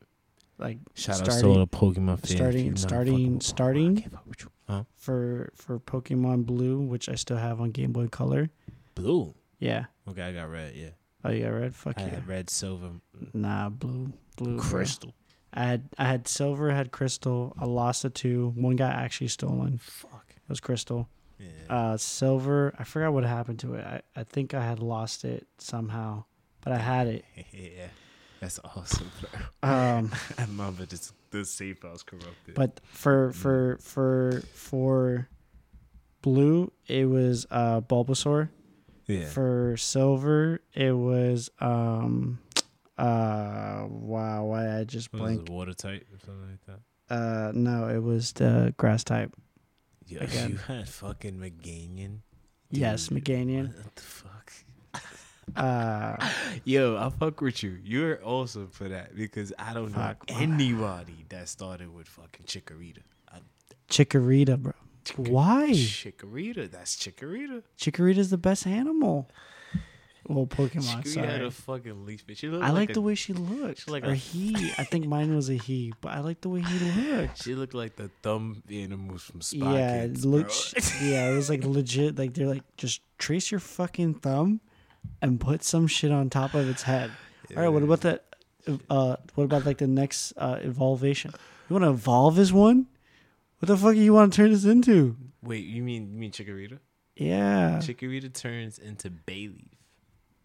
[0.58, 2.30] Like Shout out to all the Pokemon fans.
[2.30, 4.50] starting- If you're not starting- starting- I can't fuck with you.
[4.68, 4.84] Huh?
[4.96, 8.50] for for Pokemon Blue, which I still have on Game Boy Color.
[8.94, 9.34] Blue.
[9.60, 9.86] Yeah.
[10.08, 10.74] Okay, I got red.
[10.74, 10.90] Yeah,
[11.24, 11.74] Oh, you got red?
[11.74, 12.08] Fuck I yeah.
[12.08, 12.92] had red, silver,
[13.32, 14.64] Nah, blue, blue, bro.
[14.64, 15.14] crystal.
[15.52, 17.54] I had I had silver, I had crystal.
[17.58, 18.48] I lost the two.
[18.56, 19.78] One got actually stolen.
[19.78, 20.30] Fuck.
[20.36, 21.08] It was crystal.
[21.38, 21.48] Yeah.
[21.68, 22.74] Uh, silver.
[22.78, 23.84] I forgot what happened to it.
[23.84, 26.24] I, I think I had lost it somehow,
[26.62, 27.24] but I had it.
[27.52, 27.88] yeah.
[28.40, 29.70] That's awesome, bro.
[29.70, 32.54] Um, I remember this, the save files corrupted.
[32.54, 35.28] but for for for for
[36.22, 38.50] blue, it was uh Bulbasaur.
[39.06, 39.26] yeah.
[39.28, 42.40] For silver, it was um
[42.98, 45.48] uh wow why I just was blanked.
[45.48, 47.14] it, water type or something like that?
[47.14, 49.32] Uh no, it was the grass type.
[50.06, 50.50] Yeah, Again.
[50.50, 52.18] you had fucking Meganium.
[52.70, 53.74] Yes, Dude, Meganium.
[53.76, 54.52] What the fuck?
[55.54, 56.16] Uh
[56.64, 57.78] Yo, I fuck with you.
[57.84, 60.42] You're awesome for that because I don't Fuck, know why?
[60.42, 62.98] anybody that started with fucking Chikorita.
[63.32, 63.38] I,
[63.88, 64.72] Chikorita, bro.
[65.16, 65.70] Why?
[65.70, 66.68] Chikorita?
[66.68, 67.62] That's Chikorita.
[67.78, 69.30] Chikorita's the best animal.
[70.28, 71.02] Well, Pokemon.
[71.02, 71.26] Chikorita Sorry.
[71.26, 72.24] had a fucking leaf.
[72.34, 73.82] She looked I like a- the way she looked.
[73.84, 74.54] she like or a- he.
[74.76, 77.42] I think mine was a he, but I like the way he looked.
[77.44, 80.50] She looked like the thumb animals from Spy yeah, Kids, it look,
[81.00, 82.18] yeah, it was like legit.
[82.18, 84.60] Like they're like, just trace your fucking thumb
[85.22, 87.10] and put some shit on top of its head.
[87.56, 88.24] All right, what about that?
[88.90, 91.32] Uh, what about like the next uh, evolvation?
[91.68, 92.86] You want to evolve as one?
[93.60, 95.16] What the fuck do you want to turn this into?
[95.42, 96.80] Wait, you mean you mean Chikorita?
[97.14, 99.08] Yeah, Chikorita turns into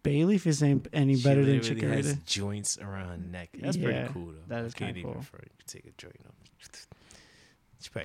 [0.04, 0.42] Bayleaf.
[0.42, 3.50] Bayleaf isn't any She better than literally has joints around neck.
[3.60, 4.42] That's Yeah, pretty cool though.
[4.48, 5.22] that is kinda even cool.
[5.22, 6.86] to take a joint off.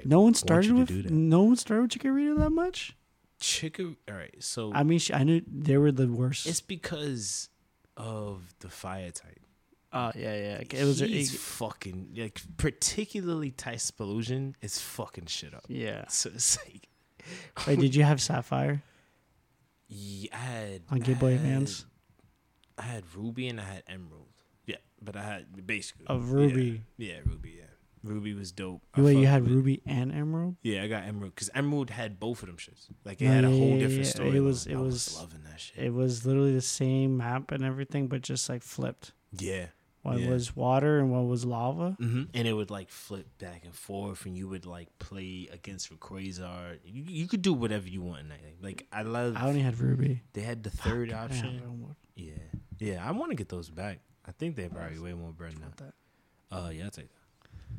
[0.06, 2.96] No one started with no one started with Chikorita that much.
[3.40, 3.96] Chikor.
[4.10, 6.48] All right, so I mean, I knew they were the worst.
[6.48, 7.50] it's because
[7.96, 9.40] of the fire type.
[9.94, 10.62] Oh yeah, yeah.
[10.72, 11.00] It was.
[11.00, 15.66] He's it- fucking like particularly Typhlosion is fucking shit up.
[15.68, 16.06] yeah.
[16.08, 16.90] So it's like
[17.68, 18.82] Wait, did you have Sapphire
[19.88, 21.86] yeah, I had on Game Boy Advance?
[22.78, 24.28] I had Ruby and I had Emerald.
[24.66, 26.32] Yeah, but I had basically Of.
[26.32, 26.84] Ruby.
[26.98, 27.56] Yeah, Ruby.
[27.58, 27.64] Yeah,
[28.04, 28.82] Ruby was dope.
[28.96, 30.58] Wait, you had Ruby and Emerald?
[30.62, 32.88] Yeah, I got Emerald because Emerald had both of them shits.
[33.04, 34.12] Like it No, had a whole yeah, different yeah.
[34.12, 34.38] story.
[34.38, 35.78] It was- I it was- loving that shit.
[35.86, 39.14] It was literally the same map and everything, but just like flipped.
[39.38, 39.68] yeah.
[40.08, 40.30] One Yeah.
[40.30, 41.92] was water and one was lava.
[42.00, 45.92] hmm And it would like flip back and forth, and you would like play against
[45.92, 46.80] Rayquaza.
[46.86, 48.42] You, you could do whatever you want in that.
[48.42, 48.58] game.
[48.62, 49.36] Like I love.
[49.38, 50.22] I only had Ruby.
[50.34, 51.96] they had the third Fuck, option.
[52.16, 52.32] Yeah,
[52.80, 53.08] yeah.
[53.08, 54.00] I want to get those back.
[54.26, 55.68] I think they're probably way more bread now.
[55.78, 55.94] that.
[56.50, 57.24] Uh, yeah, I'll take that.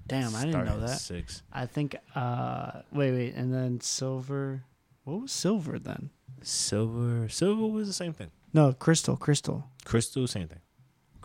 [0.07, 1.01] Damn, I didn't know that.
[1.01, 1.43] Six.
[1.53, 1.97] I think.
[2.15, 4.65] Uh, wait, wait, and then silver.
[5.05, 6.11] What was silver then?
[6.43, 7.29] Silver.
[7.29, 8.31] Silver was the same thing.
[8.53, 9.17] No, crystal.
[9.17, 9.65] Crystal.
[9.85, 10.61] Crystal, same thing.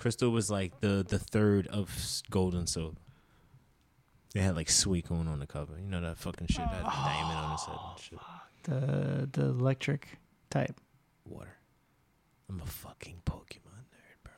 [0.04, 2.98] Crystal was like the the third of s- gold and silver.
[4.34, 5.80] They had like Suicune on the cover.
[5.80, 8.20] You know that fucking shit had a oh, diamond on its head and shit.
[8.64, 10.10] The the electric
[10.50, 10.78] type.
[11.24, 11.56] Water.
[12.50, 14.34] I'm a fucking Pokemon nerd, bro.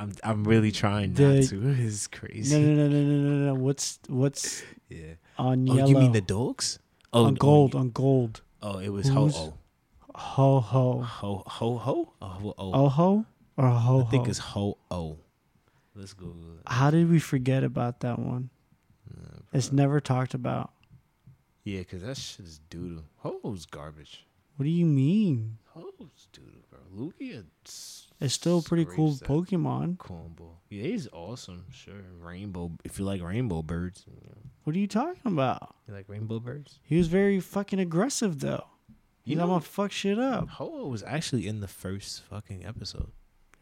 [0.00, 1.62] I'm I'm really trying The- not to.
[1.86, 2.58] It's crazy.
[2.58, 3.54] No, no, no, no, no, no, no.
[3.54, 5.14] What's what's Yeah.
[5.38, 5.90] on Oh, yellow?
[5.90, 6.80] you mean the dogs?
[7.12, 7.76] Oh, on oh, gold?
[7.76, 8.42] On gold.
[8.60, 9.54] Oh, it was ho oh.
[10.16, 11.02] Ho ho.
[11.02, 12.12] Ho ho ho.
[12.20, 12.84] Oh, ho, oh.
[12.86, 13.26] Oho
[13.62, 14.04] or ho ho?
[14.06, 15.18] I think it's ho oh.
[15.94, 16.34] Let's go.
[16.66, 18.50] How did we forget about that one?
[19.52, 20.72] It's never talked about.
[21.64, 23.04] Yeah, because that shit is doodle.
[23.18, 24.26] Ho-Oh's garbage.
[24.56, 25.58] What do you mean?
[25.74, 26.80] Ho-Oh's doodle, bro.
[26.96, 27.44] Lugia.
[28.20, 29.98] It's still a pretty cool Pokemon.
[29.98, 30.56] Combo.
[30.70, 31.66] Yeah, he's awesome.
[31.70, 31.94] Sure.
[32.18, 32.72] Rainbow.
[32.84, 34.04] If you like rainbow birds.
[34.06, 35.74] You, know, What are you talking about?
[35.86, 36.80] you like rainbow birds?
[36.82, 38.64] He was very fucking aggressive though.
[39.24, 40.48] You know, I'm gonna fuck shit up.
[40.48, 43.12] Ho-Oh was actually in the first fucking episode.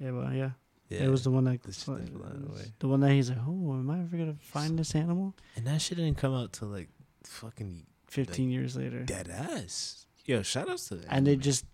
[0.00, 0.50] Yeah, well, yeah.
[0.88, 1.04] Yeah.
[1.04, 2.16] It was the one that This shit didn't
[2.48, 2.72] away.
[2.80, 5.36] the one that he's like, oh, am I ever gonna find this animal?
[5.54, 6.88] And that shit didn't come out till like
[7.24, 10.04] fucking Fifteen years later, dead ass.
[10.24, 11.06] Yo, shout outs to that.
[11.10, 11.64] and they just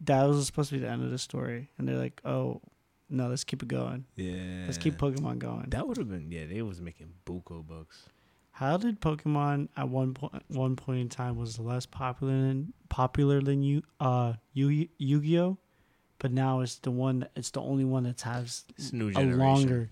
[0.00, 2.62] that was supposed to be the end of the story, and they're like, oh,
[3.10, 4.06] no, let's keep it going.
[4.16, 4.62] Yeah.
[4.64, 5.66] Let's keep Pokemon going.
[5.68, 6.46] That would have been yeah.
[6.46, 8.06] They was making buco bucks.
[8.52, 13.42] How did Pokemon at one point one point in time was less popular than popular
[13.42, 15.58] than you uh Yu Yu-Gi-Oh,
[16.20, 19.90] but now it's the one it's the only one that has a longer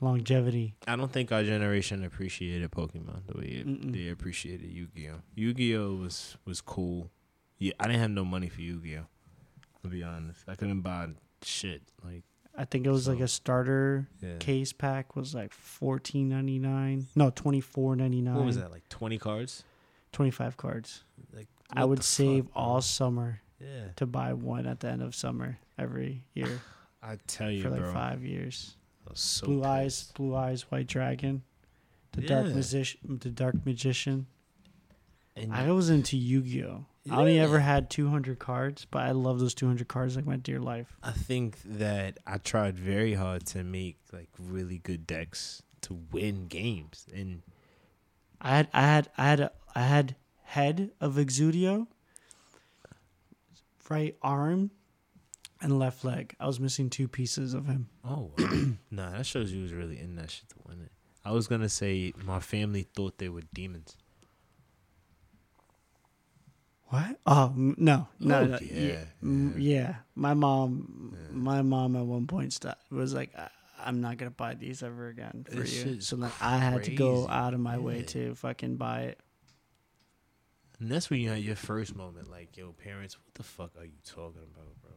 [0.00, 0.76] longevity.
[0.86, 3.92] I don't think our generation appreciated Pokemon the way it, Mm-mm.
[3.92, 5.22] they appreciated Yu-Gi-Oh.
[5.34, 7.10] Yu-Gi-Oh was was cool.
[7.58, 9.06] Yeah, I didn't have no money for Yu-Gi-Oh.
[9.82, 11.08] To be honest, I couldn't buy
[11.42, 11.82] shit.
[12.04, 12.22] Like
[12.56, 14.36] I think it was like a starter yeah.
[14.38, 17.06] case pack was like fourteen ninety nine.
[17.16, 18.36] No, twenty four ninety nine.
[18.36, 18.70] What was that?
[18.70, 19.64] Like twenty cards?
[20.12, 21.04] Twenty five cards.
[21.32, 25.14] Like I would save fuck, all summer Yeah, to buy one at the end of
[25.14, 26.60] summer every year
[27.02, 27.92] I tell you, for like bro.
[27.92, 28.76] five years.
[29.14, 31.42] so blue eyes, blue eyes, white dragon,
[32.12, 34.26] the dark magician, the dark magician.
[35.36, 36.84] And I was into Yu-Gi-Oh.
[37.10, 40.58] I only ever had 200 cards, but I love those 200 cards like my dear
[40.58, 40.96] life.
[41.02, 46.48] I think that I tried very hard to make like really good decks to win
[46.48, 47.42] games, and
[48.40, 51.86] I had, I had, I had, a, I had head of Exodia,
[53.90, 54.70] right arm,
[55.60, 56.34] and left leg.
[56.38, 57.88] I was missing two pieces of him.
[58.04, 58.32] oh
[58.90, 60.92] nah, that shows you was really in that shit to win it.
[61.24, 63.96] I was gonna say my family thought they were demons.
[66.90, 67.18] What?
[67.26, 69.50] Oh no, no, Oh, no, yeah, yeah, yeah.
[69.58, 69.94] yeah.
[70.14, 71.36] My mom, Yeah.
[71.36, 72.58] my mom at one point
[72.90, 73.50] was like, I-
[73.84, 76.94] "I'm not gonna buy these ever again for This you." So then I had to
[76.94, 79.20] go out of my way to fucking buy it.
[80.80, 83.84] And that's when you had your first moment, like, yo, parents, what the fuck are
[83.84, 84.92] you talking about, bro?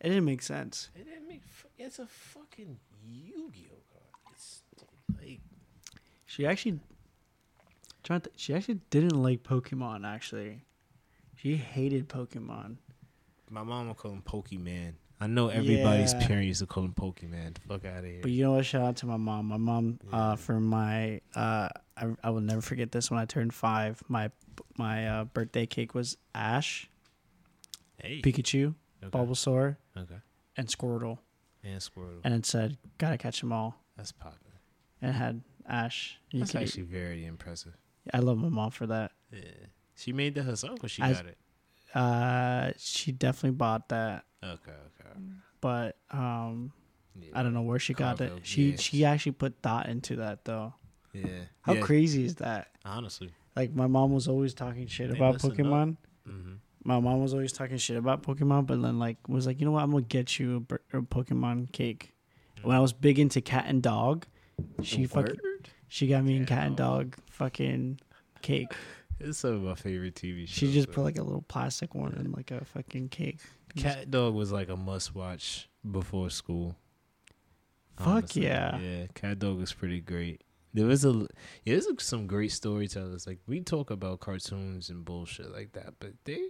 [0.00, 0.90] It didn't make sense.
[0.96, 1.42] It didn't make.
[1.78, 4.32] It's a fucking Yu-Gi-Oh card.
[4.32, 4.62] It's
[5.20, 5.40] like
[6.26, 6.80] She actually,
[8.02, 10.04] trying to, she actually didn't like Pokemon.
[10.04, 10.64] Actually,
[11.36, 12.78] she hated Pokemon.
[13.48, 14.94] my mom would call him Pokemon.
[15.22, 16.26] I know everybody's Yeah.
[16.26, 17.56] parent used to call him Pokemon.
[17.68, 18.20] Fuck out of here.
[18.22, 18.66] But you know what?
[18.66, 19.46] Shout out to my mom.
[19.46, 20.16] My mom, Yeah.
[20.32, 23.08] uh, for my, uh, I, I will never forget this.
[23.10, 24.30] When I turned five, my
[24.76, 26.90] my uh, birthday cake was Ash,
[28.02, 29.16] hey, Pikachu, okay.
[29.16, 30.16] Bulbasaur, Okay.
[30.56, 31.18] and Squirtle,
[31.62, 32.20] And Squirtle.
[32.24, 34.38] and it said "Gotta catch them all." That's popping.
[35.00, 36.18] And it had Ash.
[36.32, 37.76] You That's actually very impressive.
[38.12, 39.12] I love my mom for that.
[39.32, 39.40] Yeah.
[39.94, 41.38] She made that herself, or she I- got it.
[41.94, 44.54] Uh, she definitely bought that, Okay.
[44.70, 45.20] Okay.
[45.60, 46.72] but um,
[47.20, 47.28] Yeah.
[47.34, 48.46] I don't know where she got Carvel, it.
[48.46, 48.76] She yeah.
[48.76, 50.74] she actually put thought into that though.
[51.12, 51.26] Yeah.
[51.60, 51.80] How yeah.
[51.82, 52.68] crazy is that?
[52.84, 53.30] Honestly.
[53.54, 55.38] Like my mom was always talking shit They about.
[55.38, 55.96] Pokemon.
[56.28, 56.52] Mm-hmm.
[56.84, 59.72] My mom was always talking shit about Pokemon, but then like was like, you know
[59.72, 59.82] what?
[59.82, 62.14] I'm gonna get you a, a Pokemon cake.
[62.62, 64.26] When I was big into cat and dog,
[64.82, 65.36] she fucking
[65.88, 68.00] she got me a Cat and dog fucking
[68.40, 68.72] cake.
[69.22, 70.56] It's some of my favorite TV shows.
[70.56, 73.38] She just put like a little plastic one in like a fucking cake.
[73.76, 76.76] Cat Dog was like a must watch before school.
[77.96, 78.44] Fuck honestly.
[78.44, 78.78] yeah.
[78.78, 80.42] Yeah, Cat Dog was pretty great.
[80.74, 81.12] There was a
[81.64, 83.26] yeah, there's some great storytellers.
[83.26, 86.48] Like we talk about cartoons and bullshit like that, but they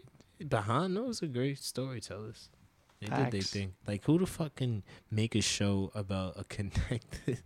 [0.49, 2.49] behind those are great storytellers.
[3.01, 3.75] They did their thing.
[3.87, 7.43] Like who the fuck can make a show about a connected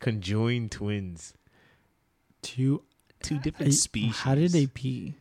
[0.00, 1.34] conjoined twins?
[2.40, 2.84] Two
[3.22, 4.16] Two different I- species.
[4.16, 5.14] How did they pee?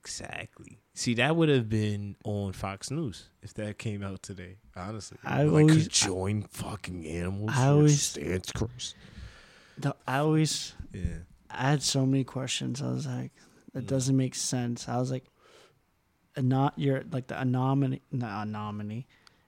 [0.00, 0.78] Exactly.
[0.96, 4.58] See, that would have been on Fox News if that came out today.
[4.76, 7.50] Honestly, I like always- conjoined fucking animals.
[7.54, 8.94] I always- stands cross.
[9.78, 11.20] The, I always Yeah.
[11.50, 12.80] I had so many questions.
[12.82, 13.32] I was like,
[13.72, 13.88] that Mm.
[13.88, 14.88] doesn't make sense.
[14.88, 15.24] I was like,
[16.36, 19.06] not your like the anomaly, not anomaly,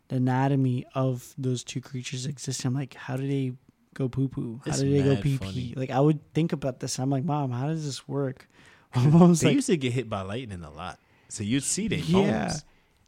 [0.09, 2.69] the anatomy of those two creatures existing.
[2.69, 3.53] I'm like, how do they
[3.97, 4.61] go poo poo?
[4.65, 5.53] How It's do they go mad pee funny.
[5.53, 5.75] pee?
[5.77, 6.99] Like I would think about this.
[6.99, 8.49] I'm like, mom, how does this work?
[8.95, 11.89] My mom's They like, used to get hit by lightning a lot, so you'd see
[11.89, 12.47] their yeah.
[12.49, 12.65] bones.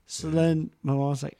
[0.06, 1.38] So then my mom's like,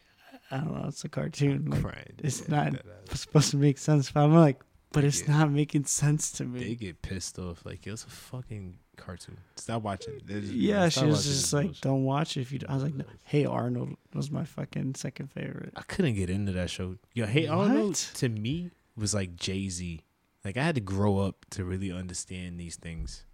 [0.50, 1.70] I don't know, it's a cartoon.
[1.70, 2.12] Like Crying.
[2.18, 4.60] it's Yeah, not- that- supposed to make sense, but I'm like,
[4.92, 5.38] but it's Yeah.
[5.38, 6.60] not making sense to me.
[6.64, 7.64] They get pissed off.
[7.66, 9.36] Like it was a fucking cartoon.
[9.56, 10.14] Stop watching.
[10.28, 10.44] it.
[10.44, 11.82] Yeah, stop she was watching just like, bullshit.
[11.82, 12.58] don't watch it if you.
[12.60, 13.04] d-" I was like, no.
[13.24, 15.72] Hey Arnold was my fucking second favorite.
[15.76, 16.96] I couldn't get into that show.
[17.14, 18.10] Yo, hey Arnold What?
[18.14, 20.02] to me was like Jay Z.
[20.44, 23.24] Like I had to grow up to really understand these things.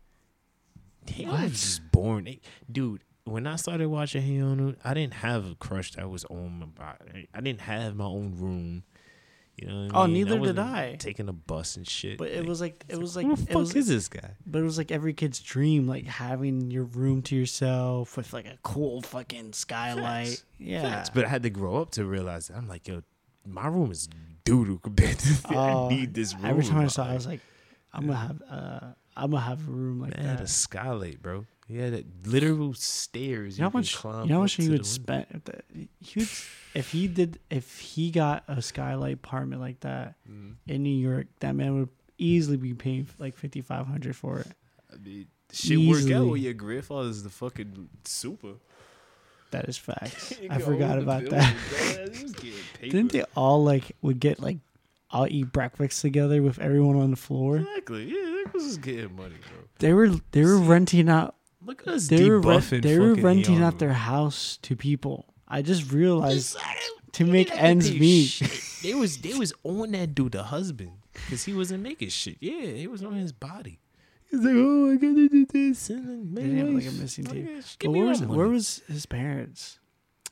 [1.08, 1.42] Arnold What?
[1.44, 2.28] was just born,
[2.70, 3.02] dude.
[3.24, 7.28] When I started watching Arnold, I didn't have a crush that was on my body.
[7.34, 8.84] I didn't have my own room.
[9.56, 9.84] You know.
[9.86, 10.12] What I Oh, mean?
[10.14, 10.96] neither did I.
[10.96, 12.18] Taking a bus and shit.
[12.18, 14.30] But it Like, was like it was like who the fuck was, is this guy?
[14.46, 18.46] but it was like every kid's dream, like having your room to yourself with like
[18.46, 20.26] a cool fucking skylight.
[20.28, 20.44] Facts.
[20.58, 20.82] Yeah.
[20.82, 21.10] Facts.
[21.10, 22.56] But I had to grow up to realize that.
[22.56, 23.02] I'm like, yo,
[23.46, 24.08] my room is
[24.44, 26.44] doo doo compared to Oh, I need this room.
[26.46, 27.40] Every time I saw, it, I was like,
[27.92, 28.80] I'm gonna have uh,
[29.16, 30.20] I'm gonna have a room like that.
[30.22, 31.46] Man, had a skylight, bro.
[31.66, 33.56] He had a literal stairs.
[33.56, 34.04] You know how much?
[34.04, 35.26] You know how much he would spend?
[35.30, 35.60] If, the,
[36.00, 36.28] he would,
[36.74, 40.54] if he did, if he got a skylight apartment like that Mm.
[40.66, 44.48] in New York, that man would easily be paying like fifty five hundred for it.
[44.92, 46.30] I mean, shit work out Easily.
[46.30, 48.54] when your grandfather's the fucking super.
[49.54, 50.34] That is facts.
[50.50, 51.54] I forgot about that.
[51.70, 52.12] bro.
[52.12, 52.90] He was getting paper.
[52.92, 54.58] Didn't they all like would get like
[55.10, 57.58] all eat breakfast together with everyone on the floor?
[57.58, 58.06] Exactly.
[58.06, 59.58] Yeah, they was just getting money, bro.
[59.78, 63.10] They were they were renting out Look at us they were rent, debuffing they were
[63.10, 65.32] fucking renting out their house to people.
[65.46, 66.56] I just realized
[67.12, 68.80] to make didn't have to ends meet.
[68.82, 72.38] They was they was on that dude, the husband, because he wasn't making shit.
[72.40, 73.78] Yeah, he was on his body.
[74.36, 75.90] He's like, oh, I gotta do this.
[75.90, 76.98] And then They make didn't have, like, life.
[76.98, 77.44] a missing tape.
[77.44, 78.36] Okay, just But me where my was money.
[78.38, 79.78] where was his parents?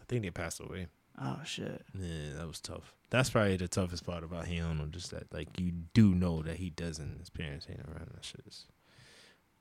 [0.01, 0.89] I think they passed away.
[1.21, 1.85] Oh shit!
[1.99, 2.95] Yeah, that was tough.
[3.11, 4.89] That's probably the toughest part about him.
[4.93, 7.19] Just that, like, you do know that he doesn't.
[7.21, 8.11] His parents ain't around.
[8.15, 8.67] That shit is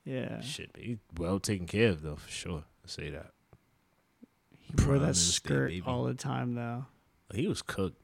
[0.04, 0.40] Yeah.
[0.40, 0.72] shit.
[0.72, 2.64] But he well taken care of though, for sure.
[2.84, 3.32] I say that.
[4.58, 5.84] He wore Prime that Minister, skirt baby.
[5.86, 6.86] all the time though.
[7.34, 8.00] He was cooked.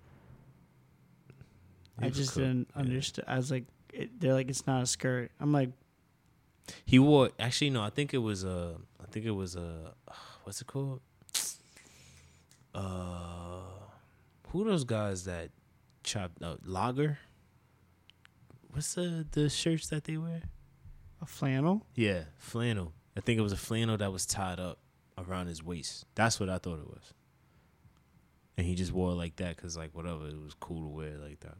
[1.98, 2.80] He I was just cooked, didn't yeah.
[2.82, 3.24] understand.
[3.28, 5.32] I was like, it, they're like, it's not a skirt.
[5.40, 5.70] I'm like,
[6.84, 9.92] He wore actually no, I think it was a I think it was a
[10.44, 11.00] what's it called?
[12.74, 13.60] Uh
[14.48, 15.50] who those guys that
[16.02, 17.18] chop uh, lager?
[18.70, 20.42] What's the the shirts that they wear?
[21.20, 21.86] a flannel.
[21.94, 22.92] Yeah, flannel.
[23.16, 24.78] I think it was a flannel that was tied up
[25.16, 26.06] around his waist.
[26.14, 27.12] That's what I thought it was.
[28.56, 31.18] And he just wore it like that cuz like whatever, it was cool to wear
[31.18, 31.58] like that.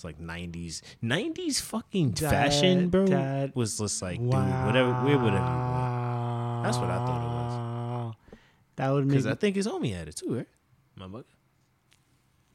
[0.00, 3.06] It's like 90s 90s fucking fashion, bro.
[3.08, 6.64] that- was just like, dude, whatever, wear whatever you want.
[6.64, 8.14] That's what I thought it was.
[8.76, 10.48] That would make Because I think his homie had it too, right?
[10.96, 11.26] My buck.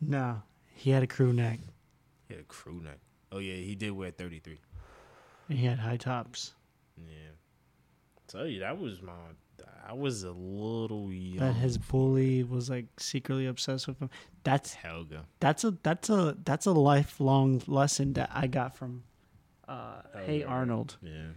[0.01, 0.41] no.
[0.73, 1.59] He had a crew neck
[2.27, 2.97] He had a crew neck.
[3.31, 4.59] Oh yeah, he did wear 33.
[5.49, 6.53] and he had high tops.
[6.97, 7.29] Yeah.
[8.27, 9.13] Tell you that was my.
[9.87, 11.45] I was a little young.
[11.45, 14.09] That his bully was like secretly obsessed with him.
[14.43, 15.25] That's Helga.
[15.39, 19.03] that's a that's a that's a lifelong lesson that I got from
[19.67, 20.97] uh Hey Arnold.
[21.01, 21.29] Yeah.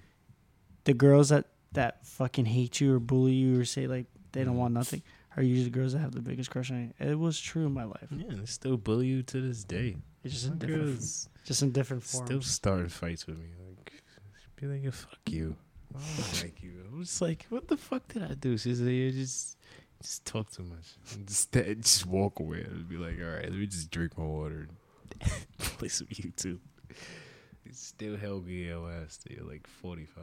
[0.84, 4.56] The girls that that fucking hate you or bully you or say like they don't
[4.56, 5.02] want nothing
[5.36, 7.06] are usually the girls that have the biggest crush on you.
[7.06, 8.08] It was true in my life.
[8.10, 9.96] Yeah, they still bully you to this day.
[10.24, 11.00] It's just in different
[11.44, 12.26] just in different forms.
[12.26, 13.46] still starting fights with me.
[13.76, 13.92] Like,
[14.56, 15.56] be like, "Yeah, fuck you.
[16.16, 16.72] Don't like you.
[16.92, 18.56] I'm just like, what the fuck did I do?
[18.58, 19.56] She's like, you just,
[20.02, 20.86] just talk too much.
[21.26, 22.60] Just, just walk away.
[22.60, 24.68] I'd be like, all right, let me just drink my water
[25.20, 26.58] and play some YouTube.
[27.64, 30.22] It's still ass till you're like 45.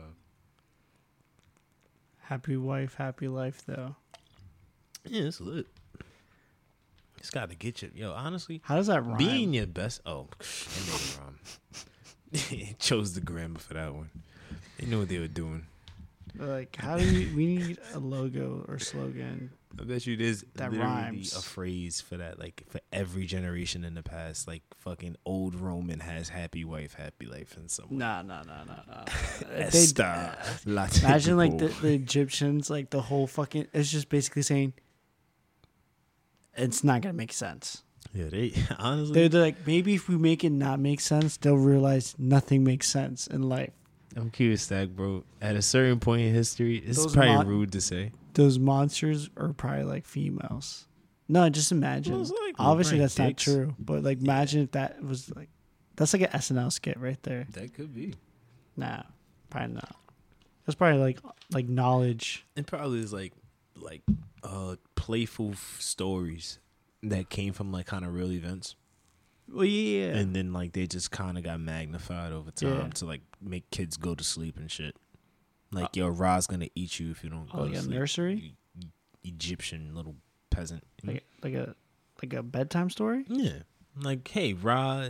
[2.19, 3.95] Happy wife, happy life though.
[5.05, 5.67] Yeah, it's lit.
[7.17, 7.91] It's got to get you.
[7.93, 9.17] Yo, honestly, How does that rhyme?
[9.17, 10.01] being your best.
[10.05, 11.19] Oh, they made it
[12.69, 12.75] rhyme.
[12.79, 14.09] Chose the grammar for that one.
[14.77, 15.65] They knew what they were doing.
[16.37, 19.51] like how do you, we need a logo or slogan?
[19.79, 21.35] I bet you there's That literally rhymes.
[21.35, 24.47] a phrase for that, like for every generation in the past.
[24.47, 27.87] Like fucking old Roman has happy wife, happy life, and some.
[27.89, 29.03] No, no, no, no, no.
[29.51, 33.67] Esta late Imagine like the, the Egyptians, like the whole fucking.
[33.73, 34.73] It's just basically saying
[36.55, 37.83] it's not gonna make sense.
[38.13, 39.13] yeah, they honestly.
[39.13, 42.87] They're, they're like maybe if we make it not make sense, they'll realize nothing makes
[42.87, 43.73] sense in life.
[44.15, 45.23] I'm curious, Stack, bro.
[45.41, 48.11] At a certain point in history, it's Those probably mon- rude to say.
[48.33, 50.87] Those monsters are probably like females.
[51.27, 52.17] No, just imagine.
[52.19, 53.73] Likely, Obviously, that's not true.
[53.79, 55.49] But like, imagine if that was like,
[55.95, 57.47] that's like an SNL skit right there.
[57.51, 58.13] That could be.
[58.77, 59.03] Nah,
[59.49, 59.95] probably not.
[60.65, 61.19] That's probably like
[61.51, 62.45] like knowledge.
[62.55, 63.33] It probably is like
[63.75, 64.01] like
[64.43, 66.59] uh playful f- stories
[67.03, 68.75] that came from like kind of real events,
[69.51, 70.15] Well, yeah.
[70.15, 72.87] and then like they just kind of got magnified over time Yeah.
[72.95, 74.95] to like make kids go to sleep and shit.
[75.71, 77.81] Like uh, yo, Ra's gonna eat you if you don't go oh, like to a
[77.83, 77.95] sleep.
[77.99, 78.87] nursery, you
[79.23, 80.15] Egyptian little
[80.49, 80.83] peasant.
[81.03, 81.75] like like a
[82.21, 83.25] like a bedtime story.
[83.27, 83.59] yeah,
[84.01, 85.09] like hey, Ra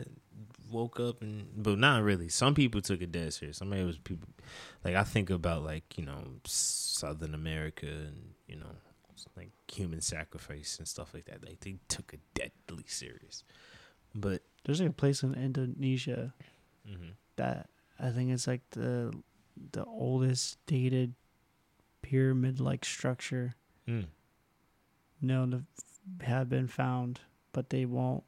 [0.71, 2.29] woke up and but not really.
[2.29, 3.57] Some people took it dead serious.
[3.57, 4.27] Some it was people
[4.83, 8.67] like I think about like you know Southern America and you know
[9.37, 11.45] like human sacrifice and stuff like that.
[11.45, 13.43] Like they took it deadly serious.
[14.15, 16.33] But There's like a place in Indonesia
[16.87, 17.13] mhm.
[17.35, 19.13] that I think it's like the
[19.71, 21.13] the oldest dated
[22.01, 23.55] pyramid like structure
[23.87, 24.05] mm.
[25.21, 28.23] known to have been found, but they won't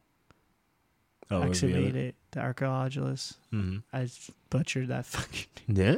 [1.31, 2.15] oh, excavate it.
[2.31, 3.37] The archaeologists.
[3.51, 4.07] hmm I
[4.49, 5.47] butchered that fucking.
[5.67, 5.97] Yeah.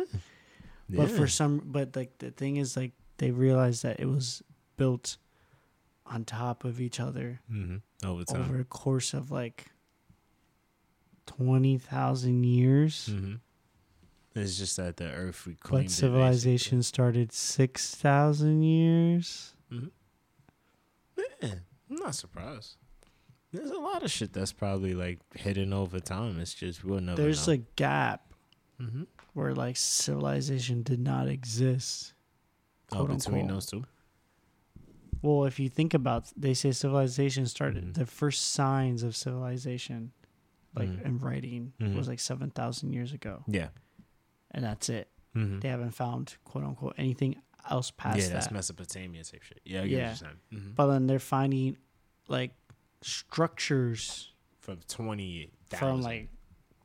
[0.90, 4.42] But for some, but like the thing is, like they realized that it was
[4.78, 5.18] built
[6.06, 7.82] on top of each other Mhm.
[8.04, 8.42] over time.
[8.42, 9.72] over a course of like
[11.38, 13.08] twenty thousand years.
[13.12, 13.36] hmm
[14.36, 19.54] It's just that the earth reclaimed But it, civilization started six thousand years.
[19.70, 19.90] basically.
[21.42, 21.50] Yeah,
[21.90, 22.76] I'm not surprised.
[23.52, 26.40] There's a lot of shit that's probably like hidden over time.
[26.40, 27.22] It's just we'll never.
[27.22, 27.54] There's know.
[27.56, 28.22] a gap
[28.82, 29.04] mm-hmm.
[29.34, 32.14] where like civilization did not exist.
[32.92, 33.50] oh, between unquote.
[33.50, 33.84] those two.
[35.22, 37.84] Well, if you think about, they say civilization started.
[37.86, 37.94] Mhm.
[37.96, 40.12] The first signs of civilization,
[40.80, 41.06] like Mhm.
[41.06, 41.96] in writing, Mhm.
[41.96, 43.70] was like seven thousand years ago, Yeah.
[44.52, 45.10] and that's it.
[45.36, 45.60] Mm-hmm.
[45.60, 48.54] They haven't found quote unquote anything else past Yeah, that's that.
[48.54, 49.62] Mesopotamia type shit.
[49.66, 49.98] Yeah, I get Yeah.
[49.98, 50.40] what you're saying.
[50.72, 50.76] Mhm.
[50.76, 51.78] but then they're finding
[52.28, 52.54] like
[53.02, 56.30] structures From twenty from like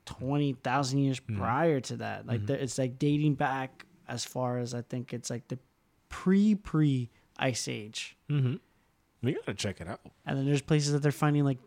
[0.04, 1.36] twenty thousand years Mhm.
[1.38, 2.26] prior to that.
[2.26, 2.46] Like Mhm.
[2.46, 5.58] the- it's like dating back as far as I think it's like the
[6.08, 8.16] pre pre ice age.
[8.28, 8.56] Mm-hmm.
[9.22, 10.00] We gotta check it out.
[10.26, 11.58] And then there's places that they're finding like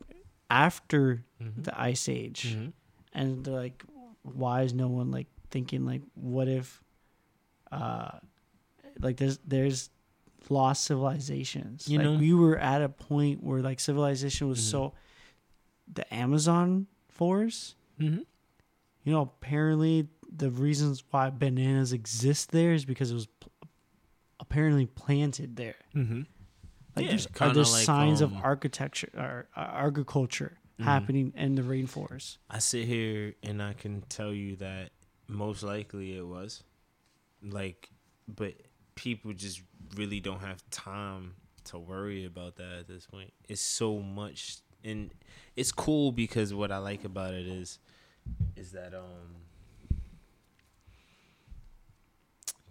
[0.49, 1.63] after Mhm.
[1.63, 2.73] the ice age Mhm.
[3.13, 3.83] and they're like
[4.23, 6.83] why is no one like thinking like what if
[7.71, 8.19] uh
[8.99, 9.89] like there's there's
[10.49, 14.71] lost civilizations You like know- we were at a point where like civilization was Mhm.
[14.71, 14.93] so
[15.93, 18.25] the amazon forest Mhm.
[19.03, 23.51] you know apparently the reasons why bananas exist there is because it was pl-
[24.39, 26.25] apparently planted there Mhm.
[26.97, 30.83] Like Yeah, there's, are there like, signs um, of architecture or uh, agriculture Mhm.
[30.85, 34.91] happening in the rainforest I sit here and I can tell you that
[35.27, 36.63] most likely it was.
[37.41, 37.89] Like,
[38.27, 38.53] but
[38.95, 39.61] people just
[39.95, 41.35] really don't have time
[41.65, 43.33] to worry about that at this point.
[43.49, 45.11] It's so much, and
[45.55, 47.79] it's cool because what I like about it is,
[48.55, 49.35] is that um,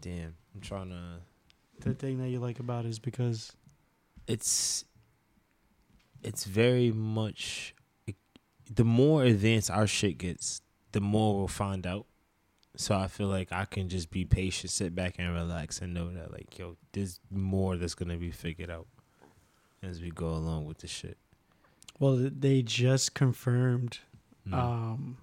[0.01, 1.21] damn, I'm trying to.
[1.81, 3.53] the thing that you like about it is because
[4.27, 4.85] it's
[6.23, 7.75] it's very much
[8.75, 10.61] the more advanced our shit gets
[10.93, 12.07] the more we'll find out
[12.77, 16.11] so i feel like i can just be patient sit back and relax and know
[16.13, 18.87] that like yo there's more that's gonna be figured out
[19.83, 21.17] as we go along with the shit
[22.01, 23.99] well they just confirmed
[24.49, 24.55] Mm.
[24.55, 25.17] um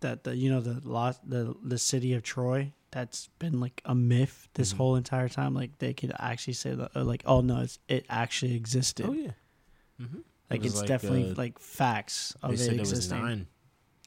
[0.00, 3.94] that the you know the lost the the city of Troy that's been like a
[3.94, 4.76] myth this Mhm.
[4.78, 8.06] whole entire time like they could actually say that uh, like oh no it's, it
[8.08, 9.32] actually existed oh yeah
[10.00, 10.20] mm-hmm.
[10.50, 13.20] like was it's like, definitely uh, like facts of they it said there was existing
[13.20, 13.46] nine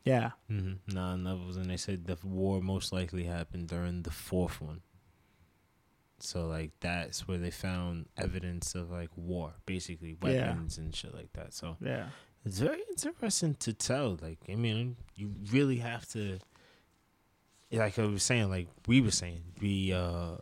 [0.06, 0.74] yeah mm-hmm.
[1.02, 4.82] nine levels and they said the war most likely happened during the fourth one
[6.20, 10.50] so like that's where they found evidence of like war basically Yeah.
[10.50, 12.08] weapons and shit like that so yeah
[12.46, 14.18] It's very interesting to tell.
[14.22, 16.40] Like, I mean, you really have to,
[17.72, 20.36] like I was saying, like we were saying, we uh,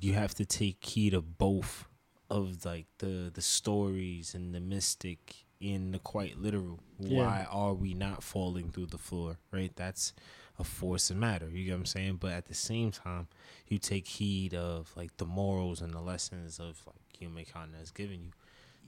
[0.00, 1.86] you have to take heed of both
[2.28, 6.80] of like the the stories and the mystic in the quite literal.
[6.98, 7.18] Yeah.
[7.18, 9.36] Why are we not falling through the floor?
[9.52, 10.12] Right, that's
[10.58, 11.48] a force of matter.
[11.48, 12.16] You get what I'm saying?
[12.20, 13.28] But at the same time,
[13.68, 18.20] you take heed of like the morals and the lessons of like humankind has given
[18.22, 18.32] you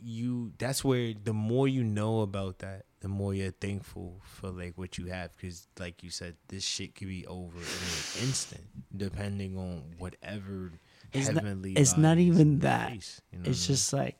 [0.04, 4.78] you that's where the more you know about that the more you're thankful for like
[4.78, 8.62] what you have because like you said this shit could be over in an instant
[8.96, 10.72] depending on whatever
[11.12, 12.90] It's not- it's not even that.
[12.92, 13.76] face, you know it's I mean?
[13.76, 14.16] just like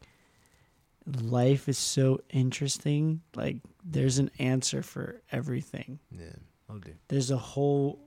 [1.20, 5.98] life is so interesting like there's an answer for everything.
[6.10, 6.36] Yeah
[6.84, 7.98] dear there's a whole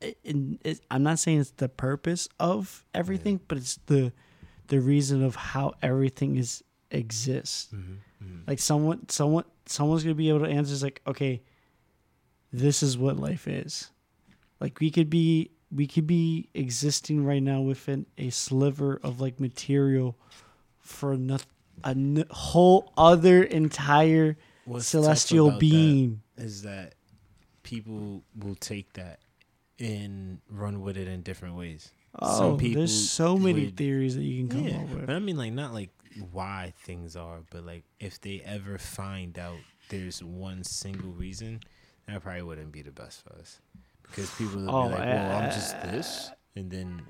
[0.00, 0.16] it,
[0.64, 4.12] it, i'm not saying it's the purpose of everything but it's the
[4.68, 6.62] the reason of how everything is
[6.92, 7.68] exists.
[7.74, 8.48] Mm-hmm, mm-hmm.
[8.48, 11.42] like someone someone someone's gonna be able to answer is like okay
[12.52, 13.90] this is what life is.
[14.60, 19.40] Like we could be we could be existing right now within a sliver of like
[19.40, 20.16] material
[20.80, 21.38] for no,
[21.82, 26.20] a n- whole other entire What's celestial being.
[26.36, 26.94] is that
[27.62, 29.20] people will take that
[29.80, 31.90] and run with it in different ways.
[32.20, 35.06] Oh Some people there's so many would- theories that you can come yeah, up with.
[35.06, 35.88] but I mean, like, not like
[36.30, 39.58] why things are, but like if they ever find out
[39.88, 41.60] there's one single reason,
[42.06, 43.60] that probably wouldn't be the best for us
[44.02, 47.02] because people would Oh, be like, "Well, I'm just uh, this," and then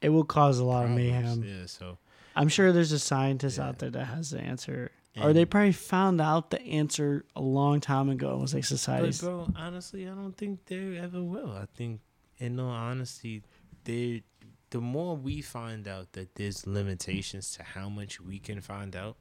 [0.00, 1.08] it will cause a lot problems.
[1.08, 1.98] of mayhem Yeah, so
[2.34, 3.68] i'm sure there's a scientist Yeah.
[3.68, 4.90] out there that has the answer
[5.20, 9.18] or they probably found out the answer a long time ago and was like But
[9.20, 11.52] bro, honestly, I don't think they ever will.
[11.52, 12.00] I think,
[12.38, 13.42] in all honesty,
[13.84, 14.22] they
[14.72, 19.16] the more we find out that there's limitations to how much we can find out,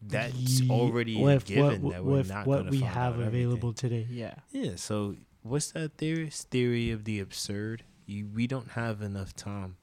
[0.00, 3.20] that's already a with given what, that we're with not what we find have out
[3.22, 3.42] everything.
[3.46, 4.06] available today.
[4.08, 4.76] Yeah, Yeah.
[4.76, 6.30] So what's that theory?
[6.30, 7.82] Theory of the absurd.
[8.06, 9.76] You, we don't have enough time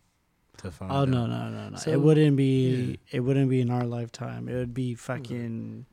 [0.57, 0.89] to find.
[0.91, 1.09] Oh out.
[1.09, 1.77] no no no no!
[1.77, 2.69] So, it wouldn't be.
[3.11, 3.17] yeah.
[3.17, 4.47] It wouldn't be in our lifetime.
[4.47, 4.97] It would be hmm.
[4.97, 5.85] fucking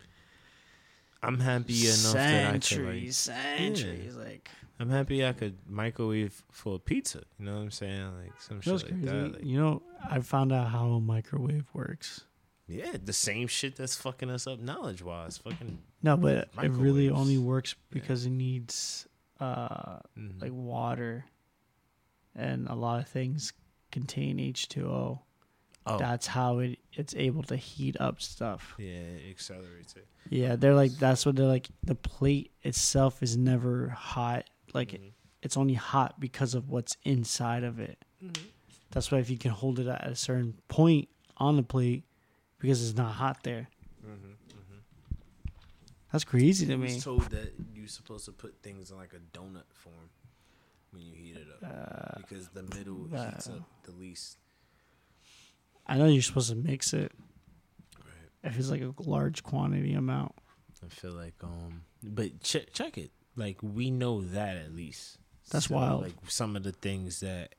[1.21, 2.63] I'm happy enough that I could like.
[2.63, 4.15] centuries, centuries.
[4.15, 4.51] Like
[4.81, 7.23] I'm happy I could microwave for pizza.
[7.39, 8.13] You know what I'm saying?
[8.23, 9.01] Like some shit like crazy?
[9.07, 9.33] that.
[9.35, 12.25] Like, you know, I found out how a microwave works.
[12.69, 15.39] yeah, the same shit that's fucking us up knowledge wise.
[15.39, 19.07] Fucking No, but it really only works because it needs
[19.41, 20.41] uh mhm.
[20.41, 21.25] like water,
[22.37, 23.53] and a lot of things
[23.91, 25.23] contain H two O.
[25.87, 28.75] oh That's how it it's able to heat up stuff.
[28.79, 30.07] yeah, it accelerates it.
[30.31, 31.69] Yeah, they're like that's what they're like.
[31.83, 34.49] The plate itself is never hot.
[34.75, 35.13] Like Mhm.
[35.43, 38.05] it's only hot because of what's inside of it.
[38.23, 38.47] Mhm.
[38.91, 42.05] That's why if you can hold it at a certain point on the plate,
[42.59, 43.69] because it's not hot there.
[44.05, 44.35] Mhm.
[46.13, 46.95] That's crazy to I me.
[46.95, 50.09] was told that you're supposed to put things in like a donut form
[50.91, 54.39] when you heat it up Uh, because the middle heats uh, up the least.
[55.87, 57.13] I know you're supposed to mix it.
[57.99, 58.51] Right.
[58.53, 60.33] if it's like a large quantity amount.
[60.83, 63.11] I feel like um, but check check it.
[63.39, 65.19] Like we know that at least.
[65.51, 66.03] That's wild.
[66.03, 67.55] Like some of the things that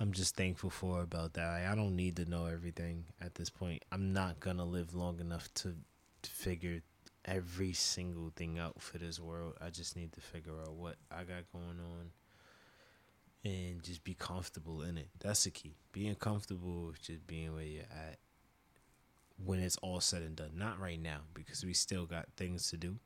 [0.00, 1.46] I'm just thankful for about that.
[1.52, 3.84] Like, I don't need to know everything at this point.
[3.92, 5.74] I'm not gonna live long enough to,
[6.22, 6.80] to figure
[7.24, 9.54] every single thing out for this world.
[9.60, 12.10] I just need to figure out what I got going on
[13.44, 15.08] and just be comfortable in it.
[15.20, 15.76] That's the key.
[15.92, 18.18] Being comfortable with just being where you're at
[19.44, 20.52] when it's all said and done.
[20.54, 22.96] Not right now because we still got things to do.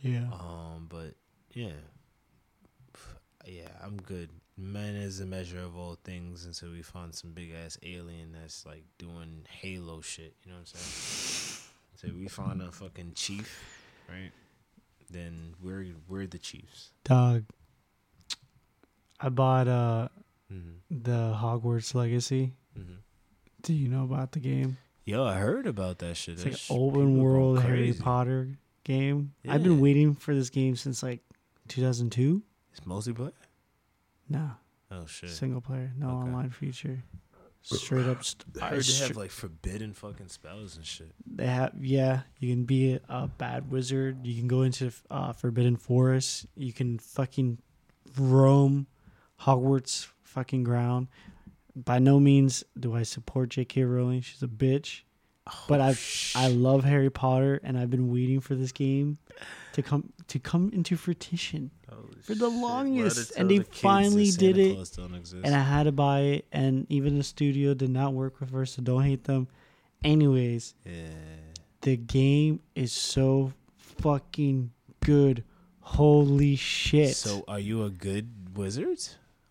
[0.00, 0.24] Yeah.
[0.32, 1.14] Um, but
[1.52, 1.72] yeah,
[3.46, 4.30] yeah, I'm good.
[4.56, 8.64] Man is a measure of all things until we find some big ass alien that's
[8.66, 10.34] like doing Halo shit.
[10.44, 11.58] You know what I'm saying?
[11.96, 13.62] So we find a fucking chief,
[14.08, 14.30] right?
[15.10, 16.90] Then we're we're the chiefs.
[17.04, 17.44] Dog.
[19.20, 20.08] I bought uh
[20.52, 21.02] Mm-hmm.
[21.02, 22.52] the Hogwarts Legacy.
[22.78, 22.96] Mm-hmm.
[23.62, 24.76] Do you know about the game?
[25.06, 26.34] Yo, I heard about that shit.
[26.34, 27.94] It's That like open world Harry.
[27.94, 29.32] Potter game.
[29.48, 31.20] I've been waiting for this game since like
[31.68, 32.42] 2002.
[32.70, 33.32] It's multiplayer.
[34.28, 34.50] No,
[34.90, 35.30] Oh shit!
[35.30, 36.14] single player, no Okay.
[36.28, 37.02] online feature.
[37.64, 38.24] Straight up.
[38.24, 41.12] St- I heard they have like forbidden fucking spells and shit.
[41.26, 42.22] they have yeah.
[42.40, 44.26] You can be a bad wizard.
[44.26, 46.46] You can go into uh, Forbidden Forest.
[46.56, 47.58] You can fucking
[48.18, 48.88] roam
[49.42, 51.06] Hogwarts fucking ground.
[51.76, 53.84] By no means do I support J.K.
[53.84, 54.22] Rowling.
[54.22, 55.02] She's a bitch.
[55.68, 59.18] But Oh, I've sh- I love Harry Potter, and I've been waiting for this game
[59.72, 61.70] to come to come into fruition.
[61.90, 62.60] Holy for the shit.
[62.60, 65.44] Longest, and they the finally did it, Claus don't exist?
[65.44, 68.64] And I had to buy it, and even the studio did not work with her,
[68.66, 69.48] so don't hate them.
[70.04, 70.92] Anyways, yeah.
[71.80, 74.70] the game is so fucking
[75.04, 75.42] good.
[75.80, 77.16] Holy shit!
[77.16, 78.98] So, are you a good wizard?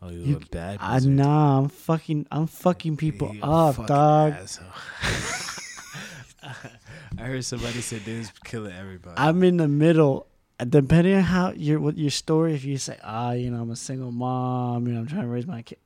[0.02, 1.12] Are you, You- a bad I wizard?
[1.12, 4.36] nah, I'm fucking, I'm fucking people You up, dog.
[7.18, 9.16] I heard somebody said was killing everybody.
[9.18, 10.28] I'm in the middle.
[10.68, 13.76] Depending on how your what your story, if you say, ah, you know, I'm a
[13.76, 15.80] single mom, you know, I'm trying to raise my kid,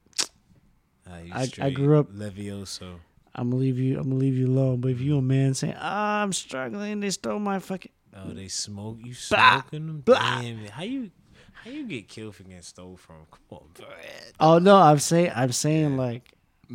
[1.23, 2.99] you I- I grew up- Levioso.
[3.33, 3.97] I'm gonna leave you.
[3.97, 4.79] I'm gonna leave you alone.
[4.81, 8.47] But if you a man saying, ah, I'm struggling, they stole my fucking, Oh, they
[8.47, 8.97] smoke.
[9.03, 9.99] You smoking them?
[10.01, 10.41] blah.
[10.41, 10.69] Damn it.
[10.71, 11.11] How you
[11.63, 13.15] how you get killed for getting stole from?
[13.31, 13.85] Come on, bro.
[14.39, 16.31] oh no, I'm saying, I'm saying like,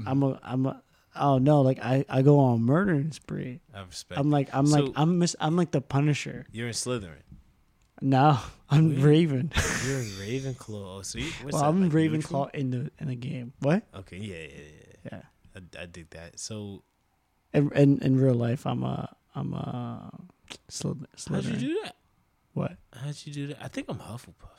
[0.06, 0.82] I'm a, I'm a,
[1.16, 3.60] oh no, like I, I go on murdering spree.
[3.74, 4.18] I respect.
[4.18, 6.46] I'm like, I'm like, I'm miss, I'm like the Punisher.
[6.52, 7.22] You're in Slytherin.
[8.02, 8.38] No,
[8.70, 9.00] I'm?
[9.02, 9.52] Raven.
[9.86, 10.98] You're in Ravenclaw.
[10.98, 13.52] Oh, so you, what's well, I'm like Ravenclaw in the in the game.
[13.60, 13.82] What?
[13.94, 14.64] Okay, yeah, yeah,
[15.04, 15.10] yeah.
[15.12, 15.20] Yeah.
[15.78, 16.38] I, I dig that.
[16.38, 16.82] So
[17.52, 20.12] In, in in real life, I'm a I'm a
[20.68, 21.96] Slyth- how'd you do that?
[22.54, 22.76] What?
[22.92, 23.58] How'd you do that?
[23.62, 24.58] I think I'm Hufflepuff.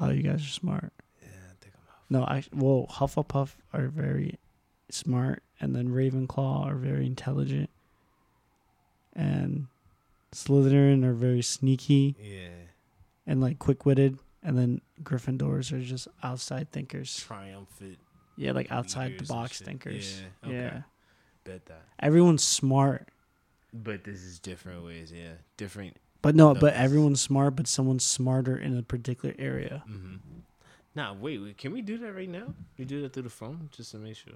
[0.00, 0.92] Oh, you guys are smart.
[1.20, 2.10] Yeah, I think I'm Hufflepuff.
[2.10, 4.38] No, I well, Hufflepuff are very
[4.94, 7.70] smart, and then Ravenclaw are very intelligent,
[9.14, 9.66] and
[10.32, 12.48] Slytherin are very sneaky Yeah.
[13.26, 17.16] and like quick witted, and then Gryffindors are just outside thinkers.
[17.20, 17.98] Triumphant.
[18.36, 20.22] Yeah, like outside the box thinkers.
[20.42, 20.48] Yeah.
[20.48, 20.56] Okay.
[20.56, 20.82] Yeah,
[21.44, 21.82] Bet that.
[21.98, 23.08] everyone's smart,
[23.74, 25.12] But this is different ways.
[25.12, 25.32] Yeah.
[25.56, 25.96] Different.
[26.22, 29.82] but no, but everyone's smart, but someone's smarter in a particular area.
[29.88, 30.16] Mm-hmm.
[30.94, 31.56] Nah, wait, wait.
[31.58, 32.54] Can we do that right now?
[32.78, 34.34] We do that through the phone just to make sure.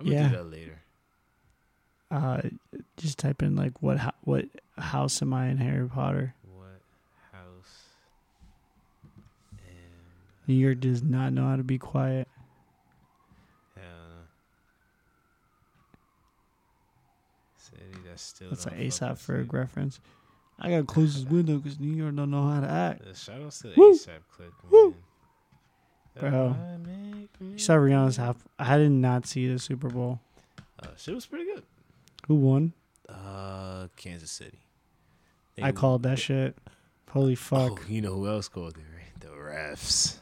[0.00, 0.28] I'm gonna Yeah.
[0.28, 0.78] do that later.
[2.10, 2.40] Uh,
[2.96, 4.46] just type in like what ho- what
[4.78, 6.34] house am I in Harry Potter?
[6.56, 6.80] What
[7.32, 7.84] house?
[9.52, 12.28] And New York does not know how to be quiet.
[17.56, 18.48] city that's still.
[18.50, 19.52] That's an ASAP Ferg sleep.
[19.52, 20.00] reference.
[20.58, 23.16] I gotta close this window because New York don't know how to act.
[23.16, 23.68] Shout out to!
[23.68, 24.94] ASAP click, Woo!
[26.20, 26.56] Bro.
[26.58, 28.36] I make me You saw Rihanna's half.
[28.58, 30.20] I did not see the Super Bowl.
[30.82, 31.62] Uh, shit was pretty good.
[32.26, 32.72] Who won?
[33.08, 34.60] Uh, Kansas City.
[35.56, 36.56] They I called that shit.
[37.10, 37.80] Holy fuck!
[37.82, 39.20] Oh, you know who else called it, right?
[39.20, 40.18] The refs.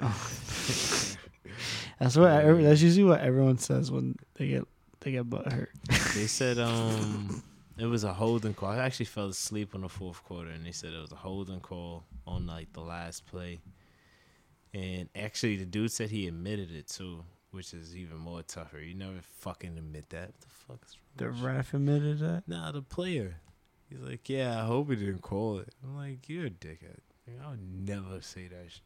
[1.98, 2.30] That's what.
[2.30, 4.66] I, that's usually what everyone says when they get
[5.00, 5.70] they get butt hurt.
[6.14, 7.42] they said um
[7.78, 8.70] it was a holding call.
[8.70, 11.60] I actually fell asleep on the fourth quarter, and they said it was a holding
[11.60, 13.60] call on like the last play.
[14.72, 18.78] And actually, the dude said he admitted it too, which is even more tougher.
[18.80, 20.28] You never fucking admit that.
[20.28, 21.46] What the fuck is The wrong with you?
[21.48, 22.42] ref admitted that.
[22.46, 23.36] Nah, the player.
[23.88, 25.74] He's like, yeah, I hope he didn't call it.
[25.82, 26.98] I'm like, you're a dickhead.
[27.26, 28.82] Like, I would never say that shit.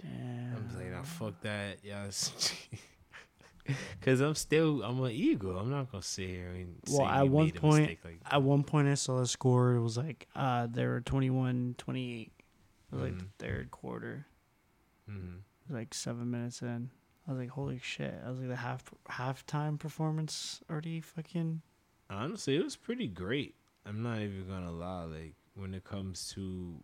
[0.00, 0.56] Damn.
[0.56, 2.32] I'm like, nah, fuck that, yes.
[4.02, 5.58] Cause I'm still, I'm an eagle.
[5.58, 8.20] I'm not gonna sit here and Well, say at one made a point- mistake like
[8.30, 9.72] At one point, I saw the score.
[9.74, 12.30] It was like uh, they were 21 28.
[12.92, 14.26] It was like the third quarter.
[15.08, 15.36] Hmm
[15.68, 16.90] was like seven minutes in.
[17.26, 18.14] I was like, holy shit!
[18.24, 21.62] I was like, the half halftime performance already fucking.
[22.10, 23.54] Honestly, it was pretty great.
[23.86, 25.04] I'm not even gonna lie.
[25.04, 26.82] Like when it comes to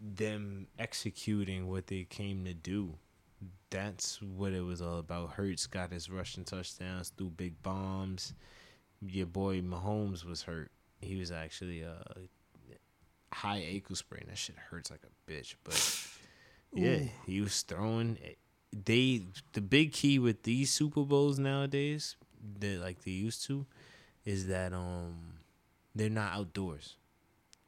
[0.00, 2.96] them executing what they came to do,
[3.70, 5.30] that's what it was all about.
[5.30, 8.34] Hurts got his rushing touchdowns threw big bombs.
[9.00, 10.70] Your boy Mahomes was hurt.
[11.00, 12.20] He was actually uh
[13.32, 14.24] high ankle sprain.
[14.28, 15.54] That shit hurts like a bitch.
[15.64, 15.74] But
[16.74, 17.08] yeah, Ooh.
[17.26, 18.18] he was throwing.
[18.72, 22.16] They the big key with these Super Bowls nowadays,
[22.60, 23.66] that like they used to,
[24.24, 25.34] is that um
[25.94, 26.96] they're not outdoors.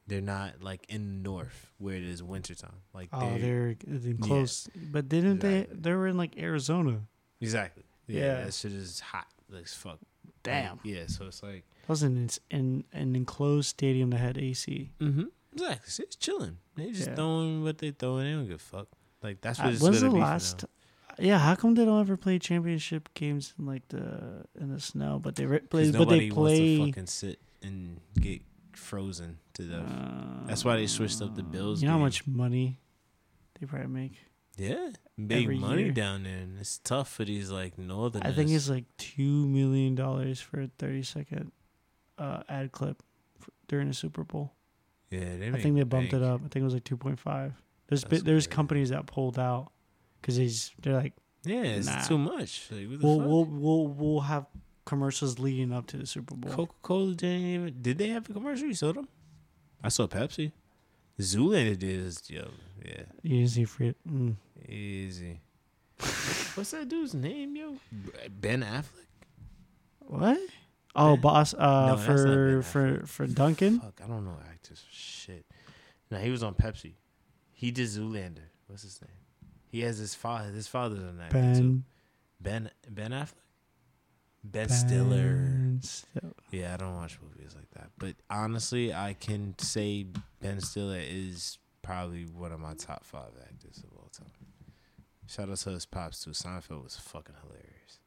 [0.07, 2.81] They're not like in the north where it is wintertime.
[2.93, 4.19] Like Oh, they're, they're Yeah.
[4.21, 5.75] close, but didn't Exactly.
[5.75, 5.81] they?
[5.81, 7.03] They were in like Arizona.
[7.41, 7.85] exactly.
[8.07, 8.45] Yeah, Yeah.
[8.45, 9.27] that shit is hot
[9.59, 9.99] as fuck.
[10.43, 14.37] Damn, Like, yeah, so it's like that was in in an enclosed stadium that had
[14.39, 14.93] AC.
[15.01, 15.25] mm-hmm.
[15.55, 16.05] Exactly.
[16.05, 16.59] It's chilling.
[16.77, 17.15] They just Yeah.
[17.15, 18.25] throwing what they throwing.
[18.27, 18.89] They don't give a fuck.
[19.23, 20.65] Like that's Uh, what it's when's gonna the be for last?
[21.19, 25.21] Yeah, how come they don't ever play championship games in like the in the snow?
[25.23, 26.87] But they re- play, but they nobody wants to play.
[26.89, 28.43] fucking sit and get
[28.73, 30.47] frozen to death.
[30.47, 32.81] That's why they switched up the Bills You know how much money
[33.61, 34.19] they probably make?
[34.59, 34.91] yeah,
[35.27, 35.93] big money year.
[35.93, 38.23] down there, and it's tough for these like northern.
[38.25, 41.53] I think it's like two million dollars for a thirty second
[42.19, 43.03] uh, ad clip
[43.41, 44.53] f during the Super Bowl.
[45.21, 45.37] Yeah.
[45.39, 46.41] They I think they bumped it up.
[46.45, 47.53] I think it was like two point five.
[47.89, 48.57] There's That's bi- there's crazy.
[48.57, 49.71] companies that pulled out
[50.21, 51.13] because they's they're like,
[51.45, 52.03] Yeah, it's Nah.
[52.03, 52.69] too much.
[52.71, 53.29] Like, we'll fuck?
[53.29, 54.47] we'll we'll we'll have
[54.85, 56.53] commercials leading up to the Super Bowl.
[56.53, 57.83] Coca Cola didn't even.
[57.83, 58.67] Did they have a commercial?
[58.69, 59.09] You saw them?
[59.83, 60.53] I saw Pepsi.
[61.21, 62.01] Zoolander did.
[62.01, 62.49] Is, yo,
[62.85, 63.95] yeah, Easy didn't see free.
[64.11, 64.35] Mm.
[64.69, 65.41] easy.
[66.55, 67.77] What's that dude's name, yo?
[68.41, 69.07] Ben Affleck.
[70.01, 70.39] What?
[70.97, 71.55] Oh, Ben- boss.
[71.55, 73.81] Uh, No, for for for Dunkin'.
[73.81, 74.85] Fuck, I don't know actors.
[74.91, 75.45] Shit.
[76.11, 76.95] No, he was on Pepsi.
[77.53, 78.49] He did Zoolander.
[78.67, 79.11] What's his name?
[79.71, 80.51] He has his father.
[80.51, 81.83] His father's an actor too.
[82.41, 82.71] Ben.
[82.71, 83.35] Ben Ben Affleck.
[84.45, 85.37] Ben Stiller.
[85.37, 86.35] Ben Stiller.
[86.51, 87.91] Yeah, I don't watch movies like that.
[87.99, 90.07] But honestly, I can say
[90.41, 94.31] Ben Stiller is probably one of my top five actors of all time.
[95.27, 96.31] Shout out to his pops too.
[96.31, 97.99] Seinfeld was fucking hilarious.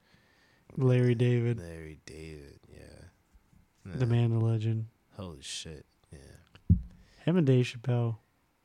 [0.76, 3.94] Larry David, Larry David, yeah.
[3.96, 4.88] the man, the legend.
[5.16, 5.86] Holy shit.
[6.12, 6.76] Yeah.
[7.26, 8.18] Him and Dave Chappelle.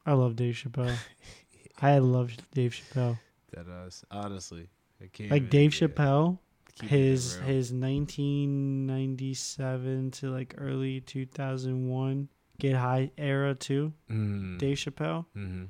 [0.04, 0.94] I love Dave Chappelle.
[1.82, 3.18] I love Dave Chappelle.
[3.52, 4.68] That us honestly.
[5.00, 6.38] Like Dave yeah, Chappelle,
[6.82, 12.28] his his 1997 to like early 2001
[12.58, 13.92] Get High era too.
[14.10, 14.58] Mm.
[14.58, 15.64] Dave Chappelle, Mm-hmm.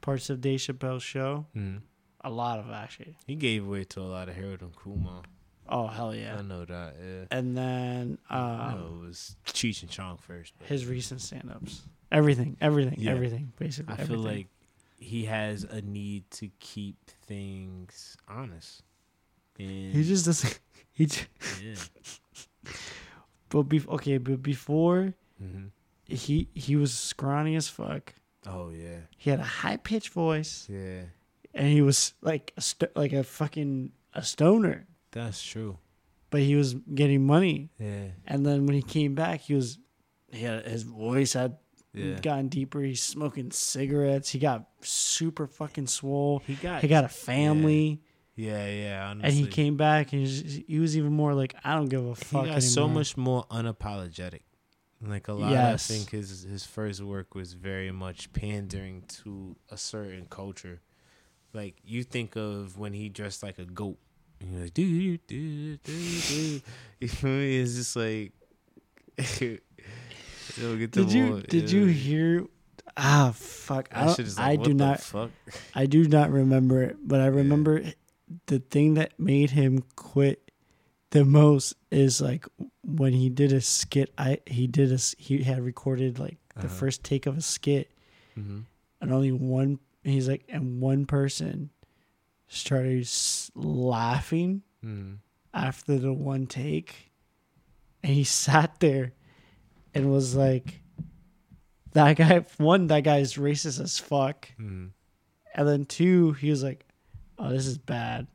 [0.00, 1.46] parts of Dave Chappelle's show.
[1.54, 1.78] Mm-hmm.
[2.22, 3.16] A lot of actually.
[3.26, 5.22] He gave way to a lot of Harold and Kumar.
[5.68, 6.36] Oh hell yeah!
[6.38, 6.94] I know that.
[7.00, 7.24] Yeah.
[7.30, 8.38] And then I
[8.72, 10.54] um, know it was Cheech and Chong first.
[10.58, 13.12] but- his recent stand-ups, everything, everything, Yeah.
[13.12, 13.92] everything, basically.
[13.92, 14.24] I feel everything.
[14.24, 14.46] like
[14.98, 16.96] he has a need to keep
[17.26, 18.82] things honest.
[19.58, 20.58] And he just doesn't.
[20.92, 21.26] He j-
[21.62, 21.74] yeah.
[23.50, 25.66] but be, okay, but before hmm
[26.06, 28.14] he he was scrawny as fuck.
[28.46, 29.00] Oh yeah.
[29.18, 31.02] He had a high pitched voice, Yeah.
[31.54, 34.86] and he was like a st- like a fucking a stoner.
[35.24, 35.78] That's true.
[36.30, 38.08] But he was getting money, Yeah.
[38.26, 39.78] and then when he came back, he was
[40.30, 41.56] he had his voice had
[41.94, 42.20] Yeah.
[42.20, 42.80] gotten deeper.
[42.82, 44.28] He's smoking cigarettes.
[44.30, 46.42] He got super fucking swole.
[46.46, 48.02] He got He got a family,
[48.36, 49.28] Yeah, yeah, honestly.
[49.28, 52.04] and he came back, and he was, he was even more like, I don't give
[52.04, 52.44] a fuck.
[52.44, 54.42] he got so much more unapologetic.
[55.00, 55.90] Like a lot, Yes.
[55.90, 60.82] I think his his first work was very much pandering to a certain culture.
[61.54, 63.98] Like you think of when he dressed like a goat,
[64.40, 66.60] and you're like, do do do do.
[67.00, 68.32] It's just like,
[70.56, 72.44] Yo, get the Did you did you hear?
[72.96, 73.88] Ah, fuck!
[73.92, 75.00] I, That don't- shit is like, I do not.
[75.00, 75.30] Fuck?
[75.74, 77.82] I do not remember it, but I remember
[78.46, 80.50] the thing that made him quit
[81.10, 82.44] the most is like
[82.84, 84.12] when he did a skit.
[84.18, 86.74] I he did a he had recorded like the Uh-huh.
[86.74, 87.90] first take of a skit,
[88.36, 88.60] Mm-hmm.
[89.00, 89.78] and only one.
[90.02, 91.70] He's like, and one person
[92.48, 93.08] started
[93.54, 95.14] laughing Mm-hmm.
[95.52, 97.10] after the one take,
[98.02, 99.12] and he sat there
[99.92, 100.80] and was like,
[101.92, 104.86] "That guy, one, that guy is racist as fuck." Mm-hmm.
[105.54, 106.84] And then two, he was like,
[107.40, 108.28] "Oh, this is bad."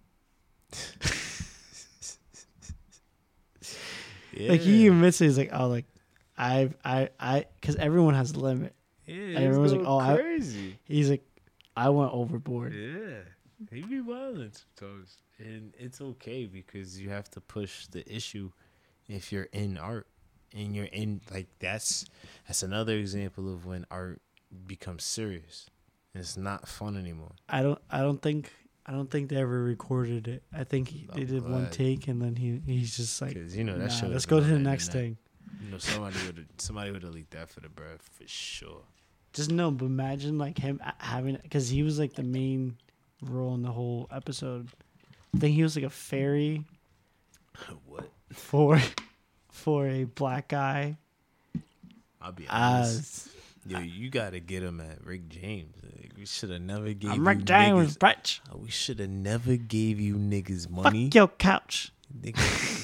[4.36, 4.50] Yeah.
[4.50, 5.86] Like he admits it, he's like, "Oh, like
[6.38, 8.74] I've I I because everyone has a limit."
[9.06, 11.24] yeah, everyone's like, "Oh, I- crazy." He's like,
[11.78, 13.20] "I went overboard." Yeah,
[13.72, 18.52] he be violent sometimes, and it's okay because you have to push the issue
[19.08, 20.08] if you're in art
[20.56, 22.06] and you're in like that's
[22.48, 24.22] that's another example of when art
[24.68, 25.70] becomes serious.
[26.16, 27.32] It's not fun anymore.
[27.50, 28.52] I don't I don't think
[28.86, 30.44] I don't think they ever recorded it.
[30.54, 33.56] I think he, they I'm did one take and then he he's just like, Because
[33.56, 35.18] you know that nah, let's go to the next thing.
[35.64, 38.82] You know, somebody would have somebody would have leaked that for the bruh for sure.
[39.32, 42.78] Just no, but imagine like him having because he was like the main
[43.30, 44.70] role in the whole episode.
[45.36, 46.64] I think he was like a fairy
[47.88, 48.10] what?
[48.32, 48.80] for
[49.52, 50.98] for a black guy.
[52.22, 53.28] I'll be honest.
[53.28, 53.30] As
[53.66, 55.76] Yo, you gotta get him at Rick James.
[55.84, 57.98] Like, we should have never gave I'm you Rick James, niggas.
[57.98, 58.40] bitch.
[58.54, 61.06] Uh, We should have never gave you niggas money.
[61.06, 61.92] Fuck your couch.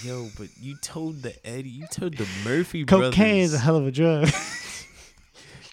[0.04, 3.86] Yo, but you told the Eddie, you told the Murphy Cocaine is a hell of
[3.88, 4.30] a drug.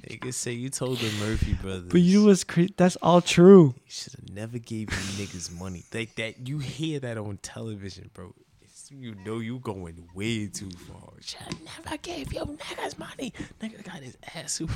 [0.09, 1.89] Nigga say you told the Murphy brothers.
[1.91, 3.75] but you was what's cra- That's all true.
[3.85, 5.85] You should have never gave you niggas money.
[5.93, 8.33] Like that, you hear that on television, bro.
[8.63, 11.11] It's, you know you going way too far.
[11.21, 13.33] Should have never gave you niggas money.
[13.61, 14.61] Nigga got his ass.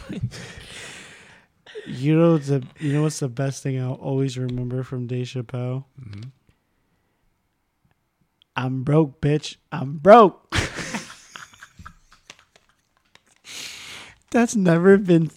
[1.86, 5.84] You know the you know what's the best thing I'll always remember from Dave Chappelle?
[6.00, 6.22] mm-hmm.
[8.56, 9.56] I'm broke, bitch.
[9.70, 10.52] I'm broke.
[14.30, 15.30] That's never been,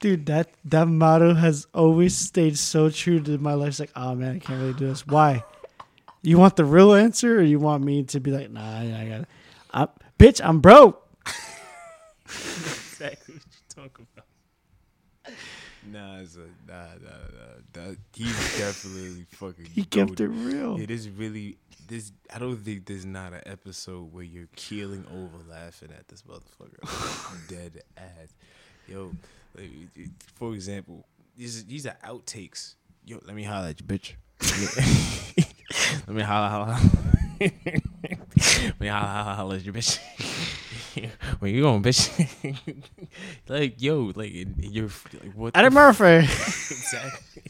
[0.00, 0.26] dude.
[0.26, 3.68] That that motto has always stayed so true to my life.
[3.68, 5.06] It's like, oh man, I can't really do this.
[5.06, 5.44] Why?
[6.22, 9.20] You want the real answer, or you want me to be like, nah, I got
[9.20, 9.28] it.
[9.72, 9.88] I'm,
[10.18, 11.02] bitch, I'm broke.
[12.26, 15.34] exactly what you talking about.
[15.96, 16.40] Nah, it's a,
[16.70, 17.56] nah, nah, nah.
[17.72, 19.64] That, he's definitely fucking.
[19.64, 20.78] He kept it real.
[20.78, 21.56] It is really
[21.88, 22.12] this.
[22.34, 27.48] I don't think there's not an episode where you're keeling over laughing at this motherfucker.
[27.48, 28.34] Dead ass.
[28.86, 29.10] Yo,
[29.56, 29.70] like,
[30.34, 32.74] for example, these these are outtakes.
[33.06, 34.16] Yo, let me holler at you, bitch.
[36.06, 36.90] let me holler, holler, holler.
[37.40, 40.52] let me holler, holler, holler at you, bitch.
[41.38, 42.82] Where you going, bitch?
[43.48, 44.88] like, yo, like, you're
[45.22, 45.56] like, what?
[45.56, 46.16] Eddie Murphy.
[46.74, 47.42] exactly.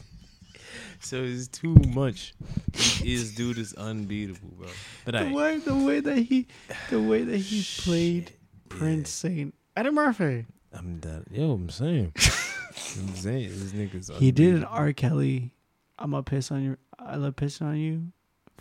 [0.99, 2.33] So it's too much.
[2.73, 4.67] His dude is unbeatable, bro.
[5.05, 6.47] But the I way the way that he
[6.89, 8.33] the way that he played
[8.67, 10.45] Prince saying Eddie Murphy.
[10.73, 11.25] I'm that.
[11.31, 12.13] Yo, I'm saying.
[12.15, 14.11] I'm saying this nigga's.
[14.17, 14.63] He did an.
[14.63, 14.91] R.
[14.91, 15.53] Kelly.
[15.99, 16.77] I'm gonna piss on you.
[16.99, 18.11] I love pissing on you.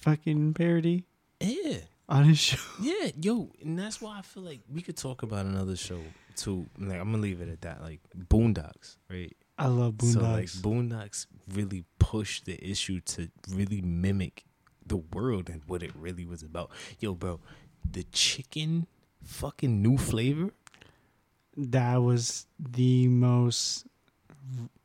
[0.01, 1.05] Fucking parody
[1.41, 1.79] Yeah,
[2.09, 2.59] on his show.
[2.81, 6.01] yeah, yo, and that's why I feel like we could talk about another show
[6.37, 6.67] too.
[6.79, 7.83] Like I'm gonna leave it at that.
[7.83, 9.37] Like Boondocks, right?
[9.59, 10.13] I love Boondocks.
[10.13, 14.45] So like Boondocks really pushed the issue to really mimic
[14.87, 16.71] the world and what it really was about.
[17.01, 17.41] Yo, bro,
[17.91, 18.87] the chicken
[19.25, 20.51] fucking new flavor.
[21.57, 23.87] that was the most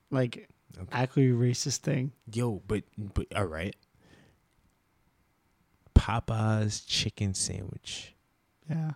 [0.10, 0.48] like
[0.80, 0.88] Okay.
[0.94, 2.14] actually racist thing.
[2.34, 3.76] Yo, but but all right.
[5.94, 8.14] Popeye's chicken sandwich.
[8.70, 8.92] Yeah.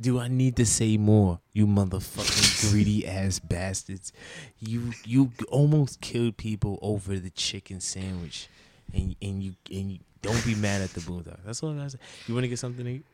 [0.00, 1.40] Do I need to say more?
[1.52, 4.12] You motherfucking greedy ass bastards.
[4.58, 8.48] You you almost killed people over the chicken sandwich.
[8.92, 11.44] And and you and you don't be mad at the boondocks.
[11.44, 11.98] That's all I say.
[12.26, 13.04] You wanna get something to eat?